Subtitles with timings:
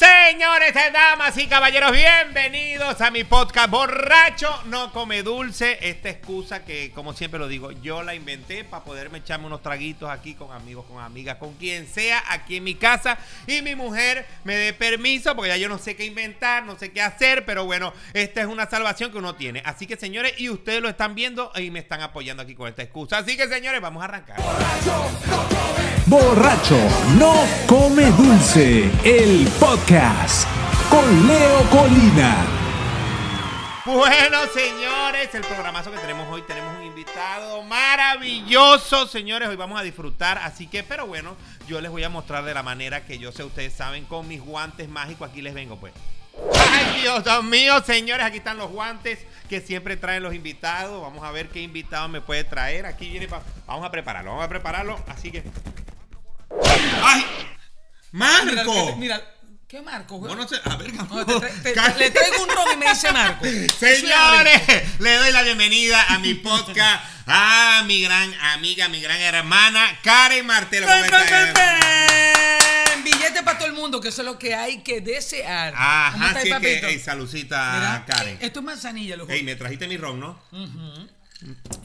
[0.00, 5.76] Señores, damas y caballeros, bienvenidos a mi podcast Borracho no come dulce.
[5.82, 10.08] Esta excusa que, como siempre lo digo, yo la inventé para poderme echarme unos traguitos
[10.08, 13.18] aquí con amigos, con amigas, con quien sea aquí en mi casa.
[13.46, 16.92] Y mi mujer me dé permiso porque ya yo no sé qué inventar, no sé
[16.92, 19.62] qué hacer, pero bueno, esta es una salvación que uno tiene.
[19.66, 22.82] Así que, señores, y ustedes lo están viendo y me están apoyando aquí con esta
[22.82, 23.18] excusa.
[23.18, 24.40] Así que, señores, vamos a arrancar.
[24.40, 25.79] Borracho no come
[28.16, 30.48] dulce, el podcast
[30.90, 32.46] con Leo Colina.
[33.84, 39.84] Bueno, señores, el programazo que tenemos hoy, tenemos un invitado maravilloso, señores, hoy vamos a
[39.84, 41.36] disfrutar, así que, pero bueno,
[41.68, 44.40] yo les voy a mostrar de la manera que yo sé, ustedes saben, con mis
[44.40, 45.92] guantes mágicos, aquí les vengo pues.
[46.58, 51.30] Ay, Dios mío, señores, aquí están los guantes que siempre traen los invitados, vamos a
[51.30, 54.98] ver qué invitado me puede traer, aquí viene, pa- vamos a prepararlo, vamos a prepararlo,
[55.06, 55.44] así que...
[57.02, 57.24] ¡Ay!
[58.12, 58.96] ¡Marco!
[58.96, 59.34] Mira, mira,
[59.68, 60.16] ¿qué Marco?
[60.16, 60.34] güey?
[60.34, 61.32] Bueno, se- a ver, No, te
[61.74, 63.44] tra- te- le traigo un ron y me dice Marco.
[63.78, 64.60] Señores,
[64.98, 70.44] le doy la bienvenida a mi podcast, a mi gran amiga, mi gran hermana, Karen
[70.46, 70.86] Martelo.
[70.86, 71.44] ¿Cómo ¡Pen, pen, estás?
[71.44, 73.04] pen, pen!
[73.04, 75.72] Billete para todo el mundo, que eso es lo que hay que desear.
[75.72, 76.86] ¿Cómo Ajá, está sí el que, papito?
[76.88, 78.38] ey, saludcita, Mira, Karen.
[78.40, 79.32] Esto es manzanilla, loco.
[79.32, 80.42] Ey, me trajiste mi ron, ¿no?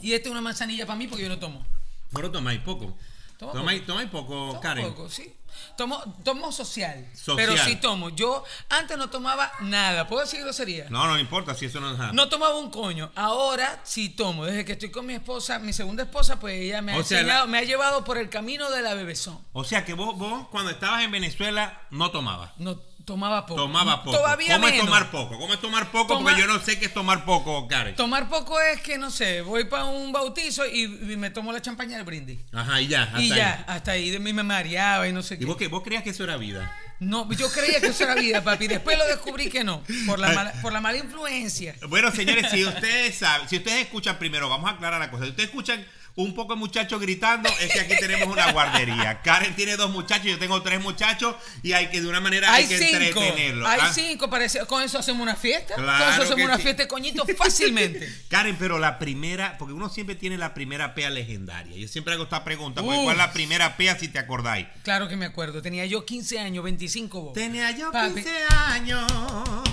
[0.02, 1.64] Y esta es una manzanilla para mí porque yo no tomo.
[2.10, 2.98] Bueno, tomáis poco.
[3.38, 4.88] Toma Tomáis tomáis poco, Tomo Karen.
[4.88, 5.32] poco, sí.
[5.76, 7.36] Tomo, tomo social, Social.
[7.36, 8.10] Pero sí tomo.
[8.10, 10.06] Yo antes no tomaba nada.
[10.06, 10.86] ¿Puedo decir grosería?
[10.90, 12.12] No, no importa si eso no es nada.
[12.12, 13.10] No tomaba un coño.
[13.14, 14.44] Ahora sí tomo.
[14.44, 17.46] Desde que estoy con mi esposa, mi segunda esposa, pues ella me ha sea, enseñado,
[17.46, 19.38] la- me ha llevado por el camino de la bebezón.
[19.54, 22.52] O sea que vos, vos, cuando estabas en Venezuela, no tomabas.
[22.58, 23.62] No tomaba poco.
[23.62, 24.18] Tomaba poco.
[24.18, 25.38] Todavía ¿Cómo es tomar poco?
[25.38, 26.14] ¿Cómo es tomar poco?
[26.14, 27.94] Toma- Porque yo no sé qué es tomar poco, Karen.
[27.96, 31.62] Tomar poco es que, no sé, voy para un bautizo y, y me tomo la
[31.62, 32.40] champaña del brindis.
[32.52, 33.04] Ajá, y ya.
[33.04, 33.38] hasta y ahí.
[33.38, 35.44] ya, hasta ahí de mí me mareaba y no sé ¿Y qué.
[35.46, 35.68] vos qué?
[35.68, 36.70] ¿Vos creías que eso era vida?
[36.98, 38.66] No, yo creía que eso era vida, papi.
[38.68, 41.74] Después lo descubrí que no, por la mala, por la mala influencia.
[41.88, 45.24] Bueno, señores, si ustedes saben, si ustedes escuchan primero, vamos a aclarar la cosa.
[45.24, 45.86] Si ustedes escuchan
[46.16, 49.20] un poco de muchachos gritando, es que aquí tenemos una guardería.
[49.22, 52.64] Karen tiene dos muchachos, yo tengo tres muchachos y hay que de una manera hay,
[52.64, 53.68] Hay que cinco, entretenerlos.
[53.68, 53.92] hay ¿ah?
[53.92, 54.64] cinco, parece.
[54.66, 55.74] Con eso hacemos una fiesta.
[55.74, 56.62] Claro con eso hacemos una sí.
[56.62, 58.10] fiesta de coñito fácilmente.
[58.28, 61.76] Karen, pero la primera, porque uno siempre tiene la primera pea legendaria.
[61.76, 63.04] Yo siempre hago esta pregunta, porque Uf.
[63.04, 64.66] ¿cuál es la primera pea si te acordáis?
[64.84, 65.60] Claro que me acuerdo.
[65.60, 67.32] Tenía yo 15 años, 25 vos.
[67.34, 68.14] Tenía yo Papi.
[68.14, 69.04] 15 años,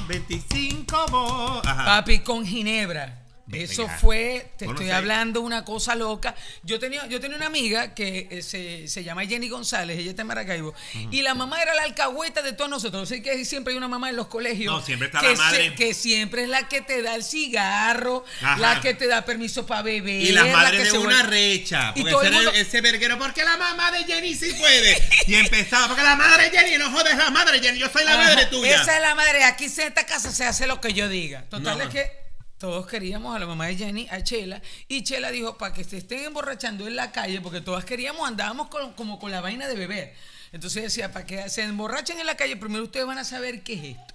[0.09, 1.66] 25 vos.
[1.66, 1.86] Ajá.
[1.86, 3.22] Papi, con Ginebra.
[3.52, 6.34] Eso fue, te Bueno, estoy hablando una cosa loca.
[6.64, 10.22] Yo tenía, yo tenía una amiga que eh, se, se llama Jenny González, ella está
[10.22, 10.74] en Maracaibo,
[11.12, 13.08] y la mamá era la alcahueta de todos nosotros.
[13.09, 14.74] Sé que siempre hay una mamá en los colegios.
[14.74, 15.76] No, siempre está que la madre.
[15.76, 18.58] que siempre es la que te da el cigarro, Ajá.
[18.58, 20.22] la que te da permiso para beber.
[20.22, 21.92] Y la madres que de una vuelve- recha.
[21.96, 25.03] Y Porque todo ese, mundo- verguero, porque la mamá de Jenny sí puede.
[25.28, 28.03] Y empezaba, porque la madre de Jenny, no jodes la madre de Jenny, yo soy
[28.06, 28.82] la Ajá, madre tuya.
[28.82, 29.44] Esa es la madre.
[29.44, 31.44] Aquí en esta casa se hace lo que yo diga.
[31.50, 31.84] Total No.
[31.84, 32.22] es que
[32.63, 35.97] todos queríamos a la mamá de Jenny, a Chela, y Chela dijo, para que se
[35.97, 39.75] estén emborrachando en la calle, porque todas queríamos, andábamos con- como con la vaina de
[39.75, 40.13] beber.
[40.53, 43.73] Entonces decía, para que se emborrachen en la calle, primero ustedes van a saber qué
[43.73, 44.13] es esto.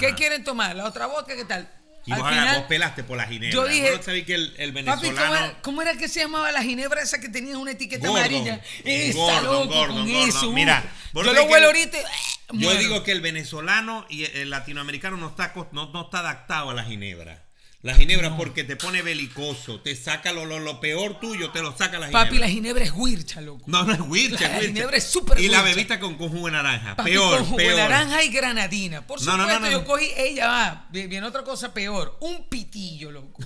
[0.00, 0.74] ¿Qué quieren tomar?
[0.74, 1.36] ¿La otra vodka?
[1.36, 1.68] ¿Qué tal?
[2.06, 3.52] Y Al vos, final, vos pelaste por la ginebra.
[3.52, 5.26] yo dije, no sabés que el, el Papi, venezolano...
[5.28, 8.20] ¿cómo era, cómo era que se llamaba la ginebra esa que tenía una etiqueta Gordo.
[8.20, 8.58] amarilla?
[8.84, 10.26] Esa, Gordo, loco, gordo, con gordo.
[10.28, 10.50] eso.
[10.52, 10.82] Mira,
[11.12, 11.98] yo lo huelo el- ahorita.
[11.98, 12.06] y, ¡eh!
[12.52, 12.78] Yo muero.
[12.80, 16.84] digo que el venezolano y el latinoamericano no está, no, no está adaptado a la
[16.84, 17.44] ginebra.
[17.82, 21.72] La ginebra porque te pone belicoso, te saca lo, lo, lo peor tuyo, te lo
[21.76, 22.24] saca la ginebra.
[22.26, 23.64] Papi, la ginebra es huircha, loco.
[23.66, 24.66] No, no es huircha, La huircha.
[24.68, 25.74] ginebra es súper Y la huircha.
[25.74, 26.94] bebiste con, con jugo de naranja.
[26.94, 27.72] Papi, peor, con jugo peor.
[27.74, 29.04] de naranja y granadina.
[29.04, 33.10] Por No, supuesto, no, yo cogí, ella va, vi- viene otra cosa peor, un pitillo,
[33.10, 33.42] loco.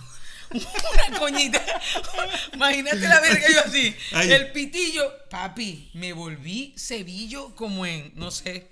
[0.50, 1.64] Una coñita.
[2.54, 3.94] Imagínate la verga yo así.
[4.12, 4.32] Ay.
[4.32, 8.68] El pitillo, papi, me volví cebillo como en, no sé,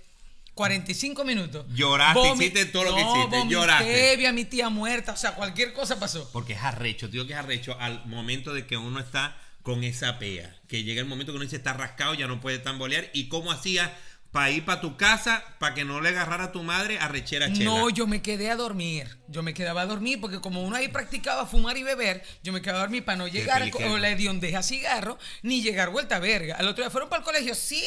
[0.55, 1.67] 45 minutos.
[1.75, 4.17] Lloraste, hiciste todo lo que No, hiciste, lloraste.
[4.17, 6.31] vi a mi tía muerta, o sea, cualquier cosa pasó.
[6.33, 10.19] Porque es arrecho, digo que es arrecho al momento de que uno está con esa
[10.19, 10.55] pea.
[10.69, 13.11] Que llega el momento que uno dice está rascado, ya no puede tambolear.
[13.15, 13.91] ¿Y cómo hacías
[14.31, 17.65] para ir para tu casa, para que no le agarrara a tu madre arrechera chela?
[17.65, 19.17] No, yo me quedé a dormir.
[19.29, 22.61] Yo me quedaba a dormir porque como uno ahí practicaba fumar y beber, yo me
[22.61, 26.57] quedaba a dormir para no llegar con la hediondeja cigarro ni llegar vuelta verga.
[26.57, 27.83] Al otro día fueron para el colegio, sí,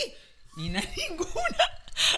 [0.58, 1.58] y na- ninguna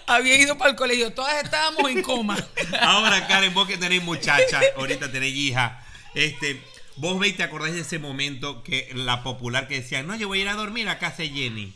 [0.06, 1.12] había ido para el colegio.
[1.12, 2.36] Todas estábamos en coma.
[2.80, 5.84] Ahora, Karen, vos que tenéis muchacha, ahorita tenéis hija,
[6.14, 6.62] este,
[6.96, 10.40] vos veis, te acordáis de ese momento que la popular que decía, no, yo voy
[10.40, 11.74] a ir a dormir a casa Jenny.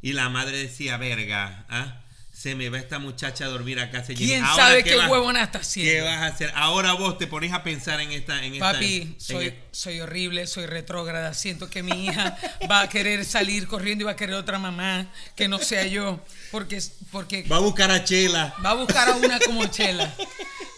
[0.00, 2.01] Y la madre decía, verga, ¿ah?
[2.42, 4.14] Se me va esta muchacha a dormir a casa.
[4.14, 6.06] ¿Quién Ahora, sabe qué vas- huevona está ¿Qué haciendo?
[6.06, 6.50] vas a hacer?
[6.56, 8.44] Ahora vos te pones a pensar en esta...
[8.44, 11.34] En esta Papi, en- soy, en- soy horrible, soy retrógrada.
[11.34, 12.36] Siento que mi hija
[12.68, 15.06] va a querer salir corriendo y va a querer otra mamá
[15.36, 16.18] que no sea yo.
[16.50, 18.56] Porque, porque Va a buscar a Chela.
[18.64, 20.12] va a buscar a una como Chela.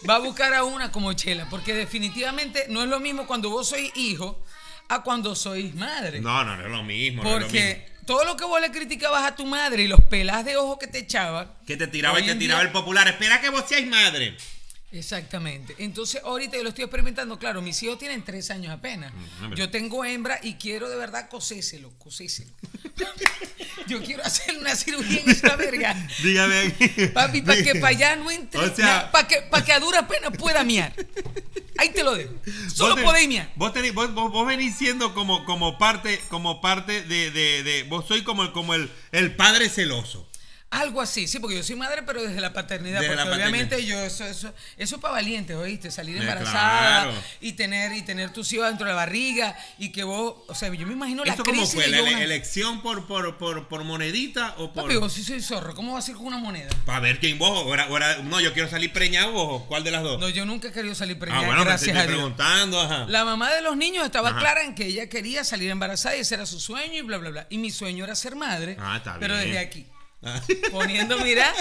[0.07, 1.49] Va a buscar a una como Chela.
[1.49, 4.39] Porque definitivamente no es lo mismo cuando vos sois hijo
[4.87, 6.21] a cuando sois madre.
[6.21, 7.23] No, no, no es lo mismo.
[7.23, 10.01] no es lo Porque todo lo que vos le criticabas a tu madre y los
[10.01, 11.55] pelas de ojo que te echaba.
[11.65, 13.07] Que te tiraba y te tiraba el popular.
[13.07, 14.37] Espera que vos seáis madre.
[14.91, 15.75] Exactamente.
[15.79, 17.37] Entonces, ahorita yo lo estoy experimentando.
[17.37, 19.11] Claro, mis hijos tienen tres años apenas.
[19.41, 19.59] hombre.
[19.59, 22.51] Yo tengo hembra y quiero de verdad coséselo, coséselo.
[23.87, 26.07] yo quiero hacer una cirugía en esa verga.
[26.23, 27.07] Dígame aquí.
[27.07, 28.59] Papi, para que para allá no entre.
[28.61, 30.93] O sea- para que, pa' que a dura pena pueda miar.
[31.77, 32.33] Ahí te lo dejo.
[32.73, 33.51] Solo podéis miar.
[33.57, 37.83] Vos, tenés- vos, vos- vos venís siendo como, como parte, como parte de, de, de-
[37.83, 40.25] Vos sois como, como el, el padre celoso.
[40.75, 42.99] Algo así, sí, porque yo soy madre, pero desde la paternidad.
[43.01, 45.89] Desde porque la obviamente yo, eso, eso, eso es para valientes, ¿oíste?
[45.91, 47.13] Salir Eh, embarazada claro.
[47.41, 50.73] y tener y tener tus hijos dentro de la barriga y que vos, o sea,
[50.73, 51.85] yo me imagino la ¿Esto cómo crisis fue?
[51.85, 54.83] de ¿La una- elección por, por, por, por monedita o por.?
[54.83, 56.69] Papi, vos sí soy zorro, ¿cómo va a ser con una moneda?
[56.85, 57.63] Para ver quién vos.
[57.65, 59.63] o era- no, yo quiero salir preñado vos.
[59.67, 60.19] ¿Cuál de las dos?
[60.19, 62.15] No, yo nunca he querido salir ah, preñada, bueno, me gracias estoy a Dios.
[62.17, 62.81] preguntando.
[62.81, 63.05] Ajá.
[63.07, 64.39] La mamá de los niños estaba Ajá.
[64.39, 67.29] clara en que ella quería salir embarazada y ese era su sueño y bla, bla,
[67.29, 67.47] bla.
[67.49, 69.45] Y mi sueño era ser madre, Ah, está pero bien.
[69.47, 69.85] desde aquí.
[70.23, 70.41] Ah.
[70.71, 71.53] Poniendo, mira,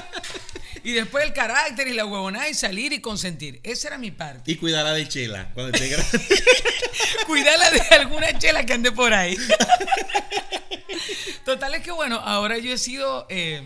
[0.82, 3.60] y después el carácter y la huevonada y salir y consentir.
[3.62, 4.50] Esa era mi parte.
[4.50, 6.20] Y cuidará de chela cuando esté grande.
[7.26, 9.36] Cuidarla de alguna chela que ande por ahí.
[11.44, 13.62] Total es que bueno, ahora yo he sido, eh,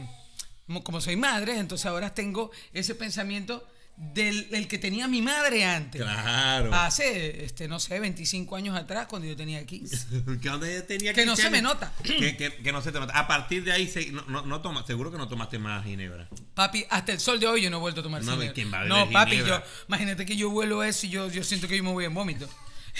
[0.83, 3.67] como soy madre, entonces ahora tengo ese pensamiento
[3.99, 6.01] del, del que tenía mi madre antes.
[6.01, 6.73] claro.
[6.73, 10.07] Hace, este, no sé, 25 años atrás, cuando yo tenía 15.
[10.41, 11.93] Que tenía Que no 15 se me nota.
[12.03, 13.19] Que, que- que no se te nota.
[13.19, 16.29] A partir de ahí, se- no, no, no toma, seguro que no tomaste más ginebra.
[16.55, 18.55] Papi, hasta el sol de hoy yo no he vuelto a tomar No, ginebra.
[18.55, 19.59] ¿quién va a No, papi, ginebra?
[19.65, 22.15] yo, imagínate que yo vuelo eso y yo, yo siento que yo me voy en
[22.15, 22.49] vómito.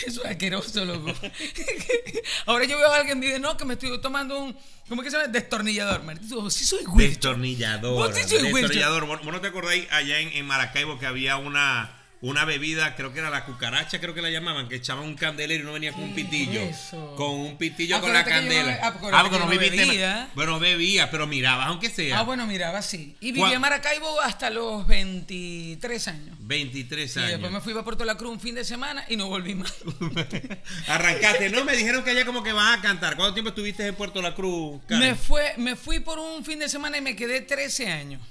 [0.07, 1.13] Eso es asqueroso, loco.
[2.47, 4.57] Ahora yo veo a alguien y dice, no, que me estoy tomando un,
[4.89, 5.33] ¿cómo es que se llama?
[5.33, 6.03] Destornillador.
[6.05, 7.09] Maldito, sí soy güey.
[7.09, 7.95] Destornillador.
[7.95, 8.53] Vos sí soy.
[8.53, 9.07] Destornillador.
[9.07, 13.13] ¿Vos, vos no te acordáis allá en, en Maracaibo que había una, una bebida, creo
[13.13, 15.93] que era la cucaracha, creo que la llamaban, que echaban un candelero y no venía
[15.93, 16.61] con un ¿Qué pitillo.
[16.63, 17.15] es eso?
[17.17, 18.79] Con un pitillo con la no candela.
[18.83, 20.29] ah, porque que no bebía.
[20.35, 22.19] Bueno, bebía, pero mirabas, aunque sea.
[22.19, 23.17] Ah, bueno, miraba así.
[23.21, 26.37] Y viví en Maracaibo hasta los 23 años.
[26.41, 27.31] 23 Y años.
[27.33, 29.75] después me fui para Puerto La Cruz un fin de semana y no volví más.
[30.89, 31.51] Arrancaste.
[31.51, 33.17] No, me dijeron que allá como que van a cantar.
[33.17, 35.09] ¿Cuánto tiempo estuviste en Puerto La Cruz, Karen?
[35.11, 38.23] Me, fue, me fui por un fin de semana y me quedé 13 años.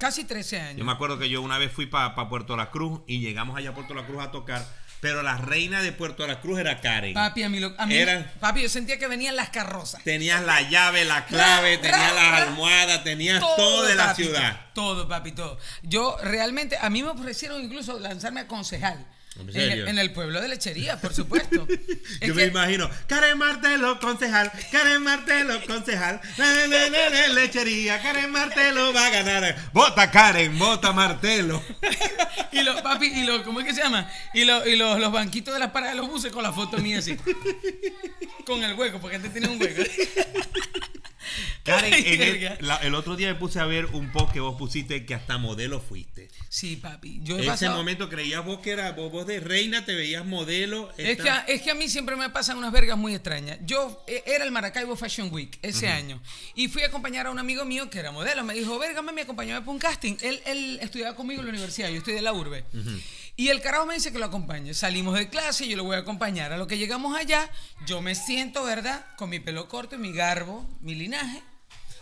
[0.00, 0.86] Casi 13 Yo años.
[0.86, 3.74] me acuerdo que yo una vez fui para Puerto La Cruz y llegamos allá a
[3.74, 4.66] Puerto La Cruz a tocar,
[5.00, 7.12] pero la reina de Puerto La Cruz era Karen.
[7.14, 10.02] Papi, a mí, lo- a mí Era- papi, yo sentía que venían las carrozas.
[10.02, 14.60] Tenías la llave, la clave, tenías las almohadas, tenías todo, de la papi, ciudad.
[14.74, 15.58] Todo, papi, todo.
[15.82, 19.06] Yo realmente, a mí me ofrecieron incluso lanzarme a concejal.
[19.42, 19.86] ¿En En, serio?
[19.88, 21.66] en el pueblo de Lechería, por supuesto.
[22.20, 27.28] Es Yo me que- imagino, Karen Martelo, concejal, Karen Martelo, concejal, le, le, le, le,
[27.34, 29.70] lechería, Karen Martelo va a ganar.
[29.72, 31.62] Vota Karen, vota Martelo.
[32.52, 34.10] y los papi, y los, ¿cómo es que se llama?
[34.34, 36.78] Y, los, y los, los banquitos de las paradas de los buses con la foto
[36.78, 37.16] mía así.
[38.44, 39.82] con el hueco, porque antes tenía un hueco.
[41.64, 44.56] Karen, en el, la- el otro día me puse a ver un post que vos
[44.58, 46.28] pusiste que hasta modelo fuiste.
[46.48, 47.20] Sí, papi.
[47.22, 50.24] Yo he En ese momento creías vos que era vos, vos de reina, te veías
[50.24, 50.90] modelo.
[50.96, 53.58] Es que, a- es que a mí siempre me pasan unas vergas muy extrañas.
[53.64, 56.20] Yo eh, era el Maracaibo Fashion Week ese año
[56.54, 58.42] y fui a acompañar a un amigo mío que era modelo.
[58.44, 60.16] Me dijo, verga, me acompañó para un casting.
[60.22, 62.64] Él, él estudiaba conmigo en la universidad, yo estoy de la urbe.
[63.40, 64.74] Y el carajo me dice que lo acompañe.
[64.74, 66.52] Salimos de clase, yo lo voy a acompañar.
[66.52, 67.48] A lo que llegamos allá,
[67.86, 69.06] yo me siento, ¿verdad?
[69.16, 71.42] Con mi pelo corto, mi garbo, mi linaje,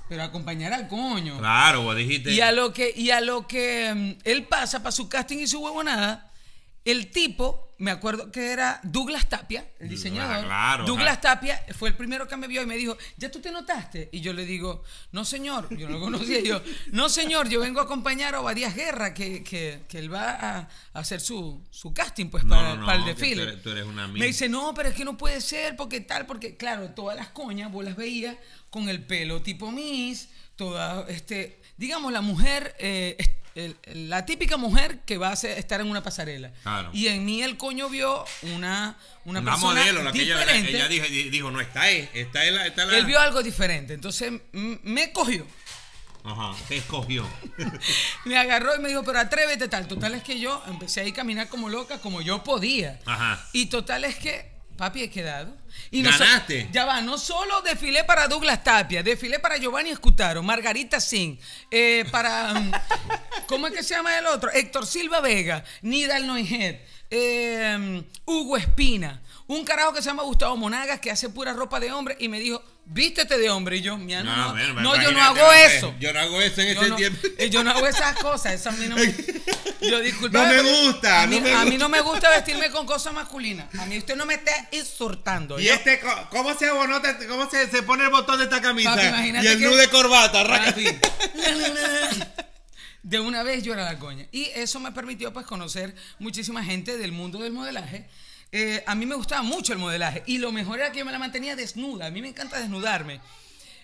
[0.08, 1.38] pero acompañar al coño.
[1.38, 2.32] Claro, vos dijiste.
[2.32, 5.46] Y a lo que, y a lo que mm, él pasa para su casting y
[5.46, 6.27] su huevonada,
[6.90, 10.44] el tipo, me acuerdo que era Douglas Tapia, el diseñador.
[10.44, 11.20] claro, Douglas.
[11.20, 14.08] Tapia fue el primero que me vio y me dijo, ¿ya tú te notaste?
[14.12, 16.40] Y yo le digo, no señor, yo no lo conocía.
[16.40, 16.60] Yo,
[16.92, 20.58] no señor, yo vengo a acompañar a Obadías Guerra, que, que, que él va a,
[20.58, 20.68] a
[20.98, 23.36] hacer su, su casting pues No, para, no, para el desfile.
[23.44, 26.00] tú eres- tú eres una me dice, no, pero es que no puede ser, porque
[26.00, 28.36] tal, porque claro, todas las coñas vos las veías
[28.70, 33.16] con el pelo tipo Miss, toda, este, digamos, la mujer, eh,
[33.58, 36.50] el- la típica mujer que va a ser- estar en una pasarela.
[36.62, 36.90] Claro.
[36.92, 40.40] Y en mí el coño vio una, una, Una persona modelo, la que ella, la-
[40.42, 40.70] diferente.
[40.76, 42.66] ella dijo, dijo, no, está ahí, está la...
[42.66, 45.46] Está la- Él vio algo diferente, entonces me cogió.
[46.24, 47.26] Ajá, te escogió.
[48.24, 49.86] Me agarró y me dijo, pero atrévete tal.
[49.86, 52.98] Total es que yo empecé ahí a caminar como loca, como yo podía.
[53.06, 53.42] Ajá.
[53.52, 55.56] Y total es que Papi, he quedado.
[56.12, 56.68] So- ¿Ganaste?
[56.72, 61.38] ya va, no solo desfilé para Douglas Tapia, desfilé para Giovanni Escutaro, Margarita Singh,
[61.70, 62.54] eh, para.
[62.54, 62.72] mm,
[63.46, 64.50] ¿Cómo es que se llama el otro?
[64.52, 69.22] Héctor Silva Vega, Nidal Noijet, eh, Hugo Espina.
[69.46, 72.38] Un carajo que se llama Gustavo Monagas que hace pura ropa de hombre y me
[72.38, 73.76] dijo, vístete de hombre.
[73.76, 75.94] Y yo, mía, no, no, bueno, no, yo no hago eso.
[76.00, 77.26] Yo no hago eso en Yo ese no, tiempo.
[77.38, 79.14] eh, yo no hago esas cosas, eso a mí no me...
[79.80, 80.42] Yo disculpa.
[80.42, 81.78] No me gusta, A mí no me a mí gusta.
[81.78, 83.72] no me gusta vestirme con cosas masculinas.
[83.78, 85.60] A mí usted no me está insultando.
[85.60, 88.96] Y Yo- este, ¿cómo se abonota, cómo se, se pone el botón de esta camisa?
[88.96, 90.44] Papi, y el nudo de corbata.
[90.46, 90.84] Papi.
[93.02, 94.26] De una vez yo era la coña.
[94.32, 98.06] Y eso me permitió pues conocer muchísima gente del mundo del modelaje.
[98.52, 101.12] Eh, a mí me gustaba mucho el modelaje y lo mejor era que yo me
[101.12, 102.06] la mantenía desnuda.
[102.06, 103.20] A mí me encanta desnudarme.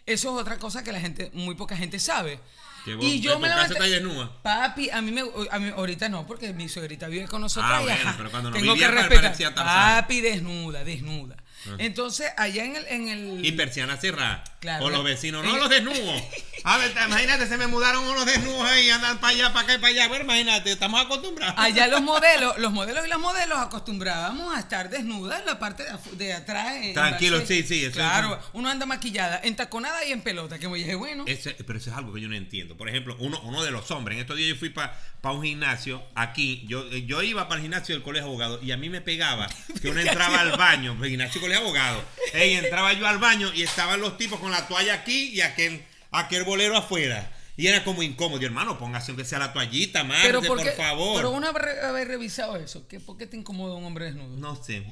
[0.06, 2.40] Eso es otra cosa que la gente, muy poca gente sabe.
[2.84, 4.42] Que vos y yo me la casa mante- estás desnuda.
[4.42, 7.72] Papi, a mí me a mí, ahorita no, porque mi suegrita vive con nosotros.
[7.74, 9.54] Ah, bueno, pero cuando no tengo vivía, que respetar.
[10.02, 11.36] Papi, desnuda, desnuda.
[11.78, 14.44] Entonces, allá en el, en el Y persiana cerrada.
[14.60, 14.86] Claro.
[14.86, 15.60] O los vecinos, no Eh.
[15.60, 16.22] los desnudos.
[16.66, 19.78] A ver, imagínate, se me mudaron unos desnudos ahí, andan para allá, para acá y
[19.78, 20.08] para allá.
[20.08, 21.54] Bueno, imagínate, estamos acostumbrados.
[21.58, 25.84] Allá los modelos, los modelos y las modelos acostumbrábamos a estar desnudas en la parte
[26.12, 26.76] de, atrás.
[26.76, 30.66] en Tranquilo, sí, sí, eso Claro, es- uno anda maquillada, entaconada y en pelota, que
[30.68, 31.24] me dije, bueno.
[31.26, 32.76] Ese- pero eso es algo que yo no entiendo.
[32.78, 34.16] Por ejemplo, uno, uno de los hombres.
[34.16, 36.64] En estos días yo fui para un gimnasio aquí.
[36.66, 39.02] Yo, eh, yo iba para el gimnasio del colegio de abogados y a mí me
[39.02, 39.48] pegaba
[39.82, 42.02] que uno entraba al baño, el gimnasio colegio de abogados.
[42.32, 45.84] Ey, entraba yo al baño y estaban los tipos con la toalla aquí y aquel,
[46.10, 47.30] aquel bolero afuera.
[47.56, 48.42] Y era como incómodo.
[48.42, 51.16] Y, hermano, póngase aunque sea la toallita, Marte, pero por favor.
[51.16, 52.88] pero haber, haber revisado eso.
[52.88, 54.36] ¿Qué, ¿Por qué te incomoda un hombre desnudo?
[54.36, 54.84] No sé.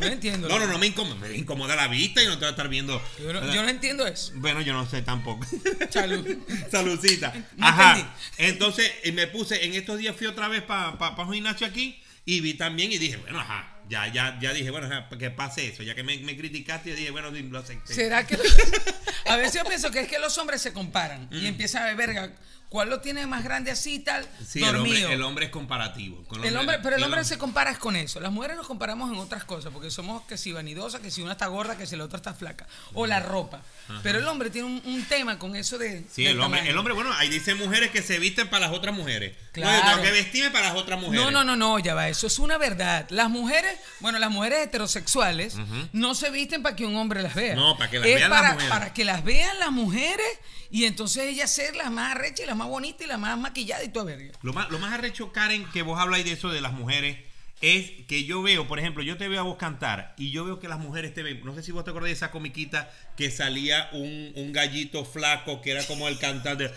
[0.00, 0.48] No entiendo.
[0.48, 1.14] No, no, no me incomoda.
[1.16, 3.00] Me incomoda la vista y no te voy a estar viendo.
[3.20, 4.32] Yo no, yo no entiendo eso.
[4.36, 5.46] Bueno, yo no sé tampoco.
[5.90, 6.26] Salud.
[6.70, 7.32] Saludcita.
[7.56, 7.90] No Ajá.
[7.92, 8.10] entendí.
[8.38, 12.40] Entonces eh, me puse, en estos días fui otra vez para un gimnasio aquí y
[12.40, 13.79] vi también y dije, bueno, ajá.
[13.90, 15.82] Ya, ya, ya dije, bueno, que pase eso.
[15.82, 17.92] Ya que me, me criticaste, yo dije, bueno, lo acepté.
[17.92, 18.38] ¿Será que.?
[19.26, 21.96] a veces yo pienso que es que los hombres se comparan y empiezan a ver,
[21.96, 22.32] verga,
[22.70, 24.26] ¿cuál lo tiene más grande así tal?
[24.46, 26.22] Sí, el hombre, el hombre es comparativo.
[26.24, 28.18] Con El hombre, pero el hombre se compara con eso.
[28.20, 31.32] Las mujeres nos comparamos en otras cosas, porque somos que si vanidosas, que si una
[31.32, 32.66] está gorda, que si la otra está flaca.
[32.94, 33.60] O la ropa.
[34.02, 36.04] Pero el hombre tiene un, un tema con eso de.
[36.10, 36.70] Sí, el hombre, tamaño.
[36.72, 39.32] el hombre, bueno, ahí dicen mujeres que se visten para las otras mujeres.
[39.32, 39.88] No, yo Claro.
[39.90, 41.24] tengo que vestirme para las otras mujeres.
[41.24, 42.08] No, no, no, no, ya va.
[42.08, 43.06] Eso es una verdad.
[43.10, 45.56] Las mujeres, bueno, las mujeres heterosexuales
[45.92, 47.56] no se visten para que un hombre las vea.
[47.56, 48.70] No, para que las Es vean las mujeres.
[48.70, 50.26] para que las vean las mujeres
[50.70, 53.84] y entonces ellas ser las más arrechas y las más bonitas y las más maquilladas
[53.84, 54.32] y toda verga.
[54.42, 57.18] Lo más, lo más arrecho, Karen, que vos habláis de eso de las mujeres,
[57.60, 60.58] es que yo veo, por ejemplo, yo te veo a vos cantar y yo veo
[60.58, 61.44] que las mujeres te ven.
[61.44, 65.60] No sé si vos te acordás de esa comiquita que salía un, un gallito flaco
[65.60, 66.70] que era como el cantante.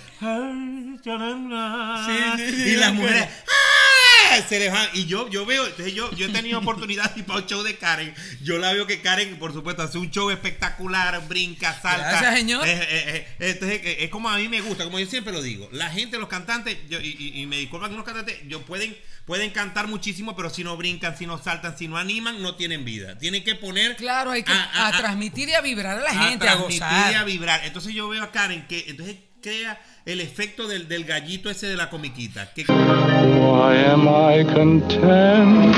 [2.37, 3.23] sí, sí, y las mujeres.
[3.23, 3.43] acuerdo.
[4.39, 4.45] ¡Ah!
[4.47, 4.87] Se les van.
[4.93, 7.77] Y yo, yo veo, entonces yo, yo he tenido oportunidad ir para un show de
[7.77, 8.13] Karen.
[8.41, 12.09] Yo la veo que Karen, por supuesto, hace un show espectacular, brinca, salta.
[12.09, 12.67] Gracias, señor.
[12.67, 15.69] Eh, eh, eh, entonces, es como a mí me gusta, como yo siempre lo digo.
[15.71, 18.95] La gente, los cantantes, yo- y, y- y me disculpan que los cantantes, yo pueden,
[19.25, 22.85] pueden cantar muchísimo, pero si no brincan, si no saltan, si no animan, no tienen
[22.85, 23.17] vida.
[23.17, 23.95] Tienen que poner.
[23.95, 26.47] Claro, hay que a- a- a, a- transmitir y a vibrar a la a gente,
[26.47, 27.11] a, transmitir gozar.
[27.11, 27.61] y a vibrar.
[27.65, 31.75] Entonces yo veo a Karen que entonces crea el efecto del, del gallito ese de
[31.77, 32.53] la comiquita.
[32.53, 35.75] Que, Why am I content?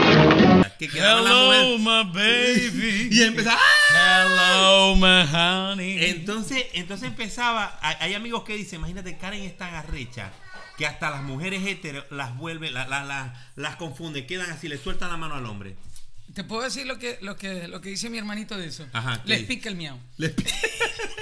[0.79, 1.79] que quedaba la mujer.
[1.79, 3.10] my baby.
[3.15, 3.58] Y empezaba.
[3.60, 4.25] ¡ah!
[4.25, 5.25] Hello, my
[5.72, 6.05] honey.
[6.05, 7.79] Entonces, entonces empezaba.
[7.82, 10.32] Hay, amigos que dicen, imagínate, Karen es tan arrecha
[10.77, 14.77] que hasta las mujeres heteros las vuelve, la- la- la- las confunde, quedan así, le
[14.77, 15.75] sueltan la mano al hombre.
[16.34, 18.86] ¿Te puedo decir lo que, lo que, lo que dice mi hermanito de eso?
[18.91, 19.98] Ajá, ¿qué Les pica el miau.
[20.17, 20.44] Les, pi-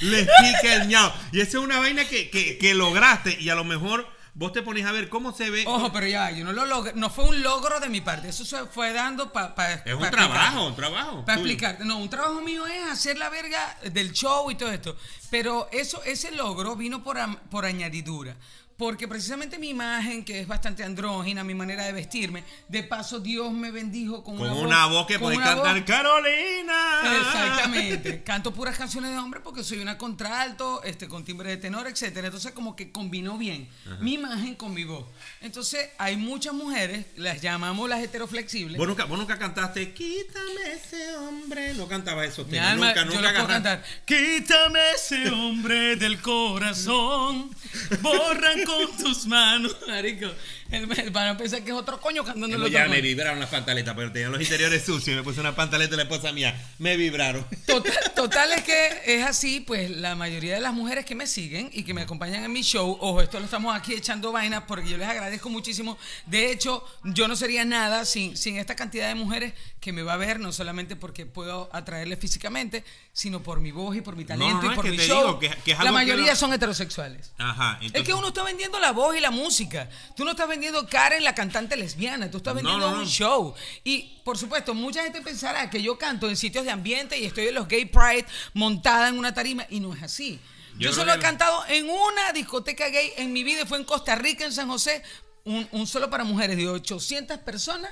[0.00, 1.12] les pica el ñao.
[1.32, 4.62] Y esa es una vaina que, que- que lograste y a lo mejor vos te
[4.62, 5.64] pones a ver cómo se ve.
[5.66, 8.44] Ojo, pero ya, yo no lo logré, no fue un logro de mi parte, eso
[8.44, 11.24] se fue dando para es un trabajo, un trabajo.
[11.24, 14.96] Para explicarte, no, un trabajo mío es hacer la verga del show y todo esto.
[15.30, 17.18] Pero eso, ese logro vino por,
[17.50, 18.36] por añadidura.
[18.80, 23.52] Porque precisamente mi imagen, que es bastante andrógina, mi manera de vestirme, de paso Dios
[23.52, 27.02] me bendijo con, Con una voz que una cantar voz- Carolina.
[27.20, 28.22] Exactamente.
[28.24, 32.28] Canto puras canciones de hombre porque soy una contralto, este, con timbre de tenor, etcétera.
[32.28, 33.68] Entonces como que combinó bien
[34.00, 35.04] mi imagen con mi voz.
[35.42, 38.78] Entonces hay muchas mujeres, las llamamos las heteroflexibles.
[38.78, 41.74] ¿Vos nunca, vos nunca cantaste Quítame ese hombre.
[41.74, 42.46] No cantaba eso.
[42.46, 43.84] Mi alma, nunca, yo nunca lo puedo cantar.
[44.06, 47.54] Quítame ese hombre del corazón,
[48.00, 50.26] borran con tus manos, marico.
[50.70, 53.48] El- el- Van a pensar que es otro coño cantando el Ya me vibraron las
[53.50, 55.08] pantaletas, pero tenían los interiores sucios.
[55.08, 56.54] y Me puse una pantaleta de la esposa mía.
[56.78, 57.44] Me vibraron.
[57.66, 61.70] Total, total es que es así, pues la mayoría de las mujeres que me siguen
[61.72, 64.88] y que me acompañan en mi show, ojo, esto lo estamos aquí echando vainas porque
[64.88, 65.98] yo les agradezco muchísimo.
[66.26, 70.12] De hecho, yo no sería nada sin, sin esta cantidad de mujeres que me va
[70.12, 74.24] a ver, no solamente porque puedo atraerles físicamente, sino por mi voz y por mi
[74.24, 75.18] talento no, y es por mi te show.
[75.18, 77.32] digo que- que es la mayoría lo- son heterosexuales.
[77.38, 77.78] Ajá.
[77.80, 79.88] Es entonces- que uno está vendiendo la voz y la música.
[80.16, 82.30] Tú no estás vendiendo Karen, la cantante lesbiana.
[82.30, 83.02] Tú estás vendiendo no, no.
[83.02, 83.54] un show.
[83.84, 87.48] Y, por supuesto, mucha gente pensará que yo canto en sitios de ambiente y estoy
[87.48, 89.66] en los Gay Pride montada en una tarima.
[89.70, 90.38] Y no es así.
[90.78, 93.66] Yo solo he cantado en una discoteca gay en mi vida.
[93.66, 95.02] Fue en Costa Rica, en San José.
[95.44, 97.90] Un, un solo para mujeres de 800 personas.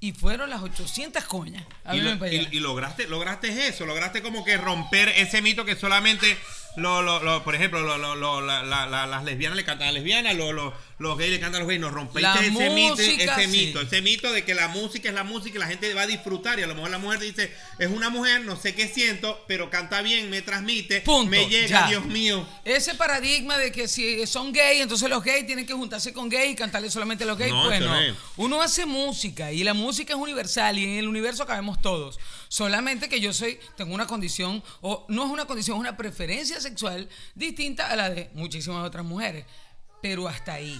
[0.00, 1.64] Y fueron las 800 coñas.
[1.86, 6.36] Lo- y- y lograste, lograste eso, lograste como que romper ese mito que solamente,
[6.76, 9.88] lo, lo- lo- por ejemplo, lo- lo- lo- la- la- la- las lesbianas le cantan
[9.88, 12.94] a lesbianas, lo- lo- los gays le cantan a los gays, nos rompiste ese, mito,
[12.94, 13.48] ese sí.
[13.48, 16.06] mito, ese mito de que la música es la música y la gente va a
[16.06, 19.44] disfrutar y a lo mejor la mujer dice, es una mujer, no sé qué siento,
[19.48, 21.88] pero canta bien, me transmite, Punto, me llega, ya.
[21.88, 22.46] Dios mío.
[22.64, 26.50] Ese paradigma de que si son gay, entonces los gays tienen que juntarse con gay
[26.50, 27.94] y cantarle solamente a los gays, No, pues no.
[28.36, 32.18] Uno hace música y la música es universal y en el universo cabemos todos.
[32.48, 36.60] Solamente que yo soy, tengo una condición, o no es una condición, es una preferencia
[36.60, 39.44] sexual distinta a la de muchísimas otras mujeres.
[40.04, 40.78] Pero hasta ahí.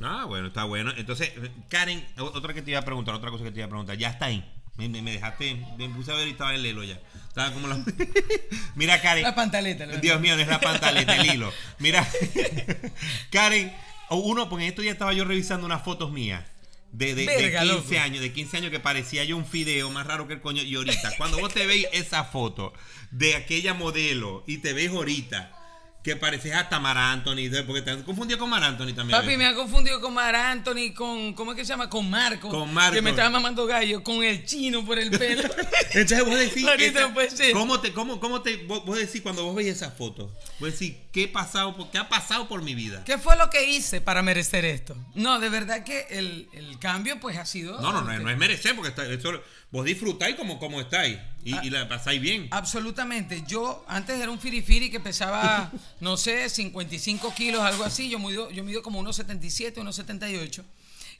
[0.00, 0.92] Ah, bueno, está bueno.
[0.96, 1.32] Entonces,
[1.68, 4.10] Karen, otra que te iba a preguntar, otra cosa que te iba a preguntar, ya
[4.10, 4.48] está ahí.
[4.76, 7.00] Me, me- me dejaste, me puse a ver y estaba el lelo ya.
[7.26, 7.84] Estaba como la...
[8.76, 9.24] Mira, Karen.
[9.24, 9.86] La pantaleta.
[9.86, 11.52] la Dios mío, no es la pantaleta, el hilo.
[11.80, 12.08] Mira,
[13.30, 13.74] Karen,
[14.10, 16.44] uno, porque en estos días estaba yo revisando unas fotos mías.
[16.92, 18.00] De, de, de Verga, 15 loco.
[18.04, 20.62] años, de 15 años que parecía yo un fideo más raro que el coño.
[20.62, 22.72] Y ahorita, cuando vos te veis esa foto
[23.10, 25.54] de aquella modelo y te ves ahorita
[26.08, 29.20] que pareces hasta Mar Anthony, porque te has confundido con Mar Anthony también.
[29.20, 31.90] Papi, me ha confundido con Mar Anthony, con, ¿cómo es que se llama?
[31.90, 32.48] Con Marco.
[32.48, 32.94] Con Marco.
[32.94, 35.42] Que me estaba mamando gallo, con el chino por el pelo.
[35.92, 37.52] Entonces vos decís, no ser.
[37.52, 40.32] ¿cómo te, cómo, cómo te, vos, vos decís cuando vos veis esa foto?
[40.60, 43.02] Vos decís, ¿qué, pasado, por- ¿qué ha pasado por mi vida?
[43.04, 44.96] ¿Qué fue lo que hice para merecer esto?
[45.14, 47.80] No, de verdad que el, el cambio pues ha sido...
[47.80, 51.52] No, no, no, no es merecer, porque está, eso, vos disfrutáis como, como estáis y,
[51.54, 51.60] Ah.
[51.62, 52.48] y la pasáis bien.
[52.50, 53.42] Absolutamente.
[53.46, 58.08] Yo antes era un firifiri que pesaba, no sé, 55 kilos, algo así.
[58.08, 60.64] Yo mido, yo mido como unos 77, unos 78.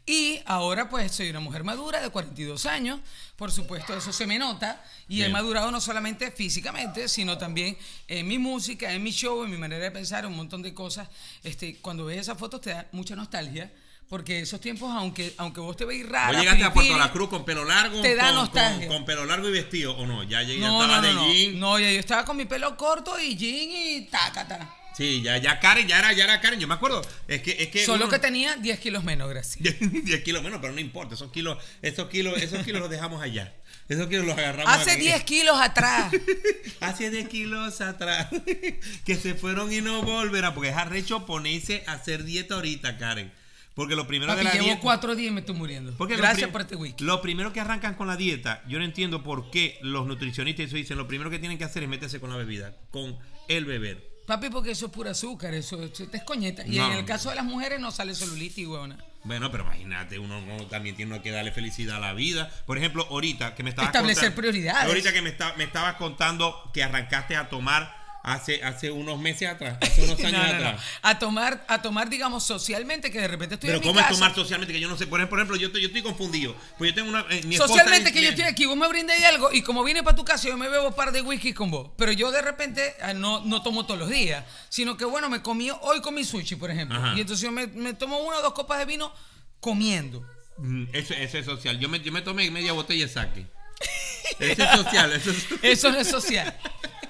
[0.07, 2.99] Y ahora pues soy una mujer madura de 42 años.
[3.37, 4.83] Por supuesto, eso se me nota.
[5.07, 9.51] Y he madurado no solamente físicamente, sino también en mi música, en mi show, en
[9.51, 11.09] mi manera de pensar, un montón de cosas.
[11.43, 13.71] Este, cuando ves esas fotos te da mucha nostalgia.
[14.09, 17.29] Porque esos tiempos, aunque, aunque vos te veis rara, Vos llegaste a Puerto La Cruz
[17.29, 18.89] con pelo largo, te da con, nostalgia.
[18.89, 20.23] con- con pelo largo y vestido, ¿o no?
[20.23, 21.61] Ya llegué, No, estaba no, no, de jean.
[21.61, 24.75] No, ya yo estaba con mi pelo corto y jean y tacata.
[24.97, 27.03] Sí, ya, ya Karen, ya era, ya era Karen, yo me acuerdo.
[27.29, 29.63] Es que, es que Solo uno- que tenía 10 kilos menos, gracias.
[29.81, 33.55] 10 kilos menos, pero no importa, esos kilos, esos kilos, esos kilos los dejamos allá.
[33.91, 35.03] Esos kilos los agarramos Hace aquí.
[35.03, 36.13] 10 kilos atrás.
[36.81, 38.29] Hace 10 kilos atrás.
[39.05, 40.55] que se fueron y no volverán.
[40.55, 43.33] Porque es arrecho ponerse a hacer dieta ahorita, Karen.
[43.79, 44.81] Porque lo primero Papi, de la llevo dieta.
[44.81, 45.93] cuatro días y me estoy muriendo.
[45.97, 47.05] Porque Gracias por este wiki.
[47.05, 50.75] Lo primero que arrancan con la dieta, yo no entiendo por qué los nutricionistas eso
[50.75, 54.05] dicen, lo primero que tienen que hacer es meterse con la bebida, con el beber.
[54.27, 56.67] Papi, porque eso es pura azúcar, eso, eso te escoñeta.
[56.67, 56.91] Y No.
[56.93, 58.99] en el caso de las mujeres no sale celulitis, huevona.
[59.23, 62.51] Bueno, pero imagínate, uno, uno también tiene que darle felicidad a la vida.
[62.67, 64.89] Por ejemplo, ahorita que me estabas Establecer contando- prioridades.
[64.89, 67.95] Ahorita que me, está- me estabas contando que arrancaste a tomar
[68.33, 70.55] hace, hace unos meses atrás, hace unos años No, no, no.
[70.69, 70.83] atrás.
[71.03, 74.09] A tomar, a tomar, digamos, socialmente, que de repente estoy Pero en mi ¿cómo es
[74.09, 74.73] tomar socialmente?
[74.73, 75.07] Que yo no sé.
[75.07, 76.55] Por ejemplo, yo, estoy, yo estoy confundido.
[76.79, 77.25] Pues yo tengo una...
[77.31, 80.17] eh, mi Socialmente que yo estoy aquí, vos me brindes algo y como vine para
[80.17, 81.91] tu casa yo me bebo un par de whisky con vos.
[81.97, 85.43] Pero yo de repente ah, no, no tomo todos los días, sino que bueno, me
[85.43, 86.99] comí, hoy comí sushi, por ejemplo.
[86.99, 87.15] Ajá.
[87.17, 89.13] Y entonces yo me, me tomo una o dos copas de vino
[89.61, 90.25] comiendo.
[90.59, 91.79] Mm, Eso, eso es social.
[91.79, 93.47] Yo me, yo me tomé media botella de saque.
[94.39, 95.13] Eso es social.
[95.13, 95.37] Eso es...
[95.63, 96.55] Eso no es social.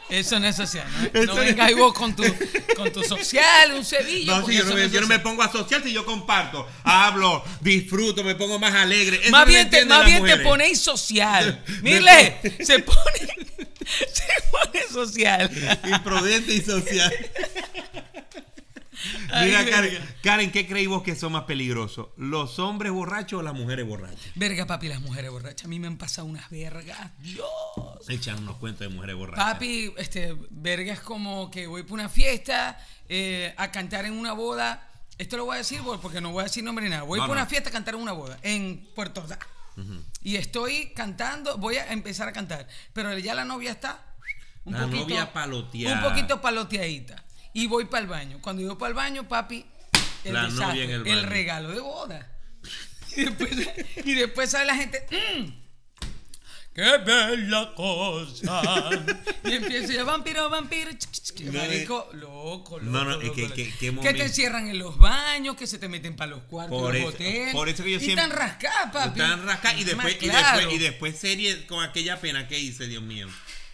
[0.09, 0.87] Eso no es social.
[1.13, 2.25] No, no vengas vos con tu,
[2.77, 4.39] con tu social, un cebillo.
[4.39, 5.23] No, sí, yo, no, me, es yo no me social.
[5.23, 6.67] pongo a social si yo comparto.
[6.83, 9.21] Hablo, disfruto, me pongo más alegre.
[9.21, 11.63] Eso Más no bien, te, más bien te ponéis social.
[11.83, 12.97] Mire, se pone,
[13.89, 15.51] se pone social.
[15.85, 17.13] Imprudente y social.
[19.45, 19.65] Mira.
[19.71, 22.09] Karen, Karen, ¿qué creéis vos que son más peligrosos?
[22.17, 24.21] ¿Los hombres borrachos o las mujeres borrachas?
[24.35, 25.65] Verga, papi, las mujeres borrachas.
[25.65, 27.11] A mí me han pasado unas vergas.
[27.19, 27.47] Dios.
[28.09, 29.45] Echan unos cuentos de mujeres borrachas.
[29.55, 34.33] Papi, este, verga es como que voy para una fiesta, eh, a cantar en una
[34.33, 34.89] boda.
[35.19, 37.03] Esto lo voy a decir porque no voy a decir nombre ni nada.
[37.03, 37.41] Voy No, para no.
[37.43, 39.39] una fiesta a cantar en una boda en Puerto Ordaz.
[40.23, 42.67] Y estoy cantando, voy a empezar a cantar.
[42.93, 44.03] Pero ya la novia está
[44.65, 45.97] un La poquito, novia paloteada.
[45.97, 47.25] Un poquito paloteadita.
[47.55, 48.39] Y voy para el baño.
[48.41, 49.65] Cuando yo para el baño, papi,
[50.25, 52.29] el La novia desastre, en el regalo de boda.
[53.17, 53.51] Y después,
[54.05, 55.51] y después sale la gente, "Mm,
[56.75, 58.63] ¡Qué bella cosa!
[59.45, 60.91] y empieza ya, vampiro, vampiro.
[61.41, 62.81] No, marico, loco, loco.
[62.83, 63.55] No, no, loco, que- loco.
[63.55, 64.17] que- que momento.
[64.17, 67.07] te encierran en los baños, que se te meten para los cuartos Por de eso,
[67.07, 67.53] los hoteles.
[67.55, 68.23] por eso que yo y siempre.
[68.29, 69.19] tan rascada, papi.
[69.19, 69.75] Tan rascada.
[69.81, 70.59] Y después, y, claro.
[70.59, 73.27] después, y después serie con aquella pena que hice, Dios mío.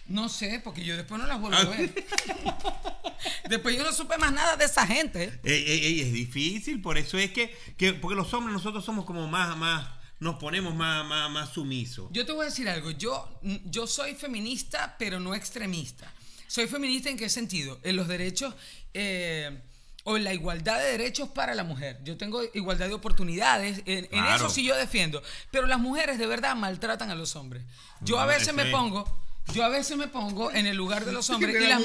[0.07, 1.61] No sé, porque yo después no las vuelvo Ah.
[1.61, 1.93] a ver.
[3.49, 5.39] después yo no supe más nada de esa gente.
[5.43, 7.93] Ey, ey, ey, es difícil, por eso es que, que.
[7.93, 9.55] Porque los hombres, nosotros somos como más.
[9.57, 9.87] más
[10.17, 12.07] nos ponemos más, más, más sumisos.
[12.11, 12.89] Yo te voy a decir algo.
[12.91, 13.29] Yo,
[13.65, 16.11] yo soy feminista, pero no extremista.
[16.47, 17.79] Soy feminista en qué sentido?
[17.83, 18.55] En los derechos
[18.93, 19.59] eh,
[20.05, 21.99] o en la igualdad de derechos para la mujer.
[22.05, 23.81] Yo tengo igualdad de oportunidades.
[23.85, 25.21] En, eso sí yo defiendo.
[25.51, 27.63] Pero las mujeres de verdad maltratan a los hombres.
[27.99, 29.21] Yo a veces me es- pongo.
[29.53, 31.55] Yo a veces me pongo en el lugar de los hombres.
[31.63, 31.81] y las-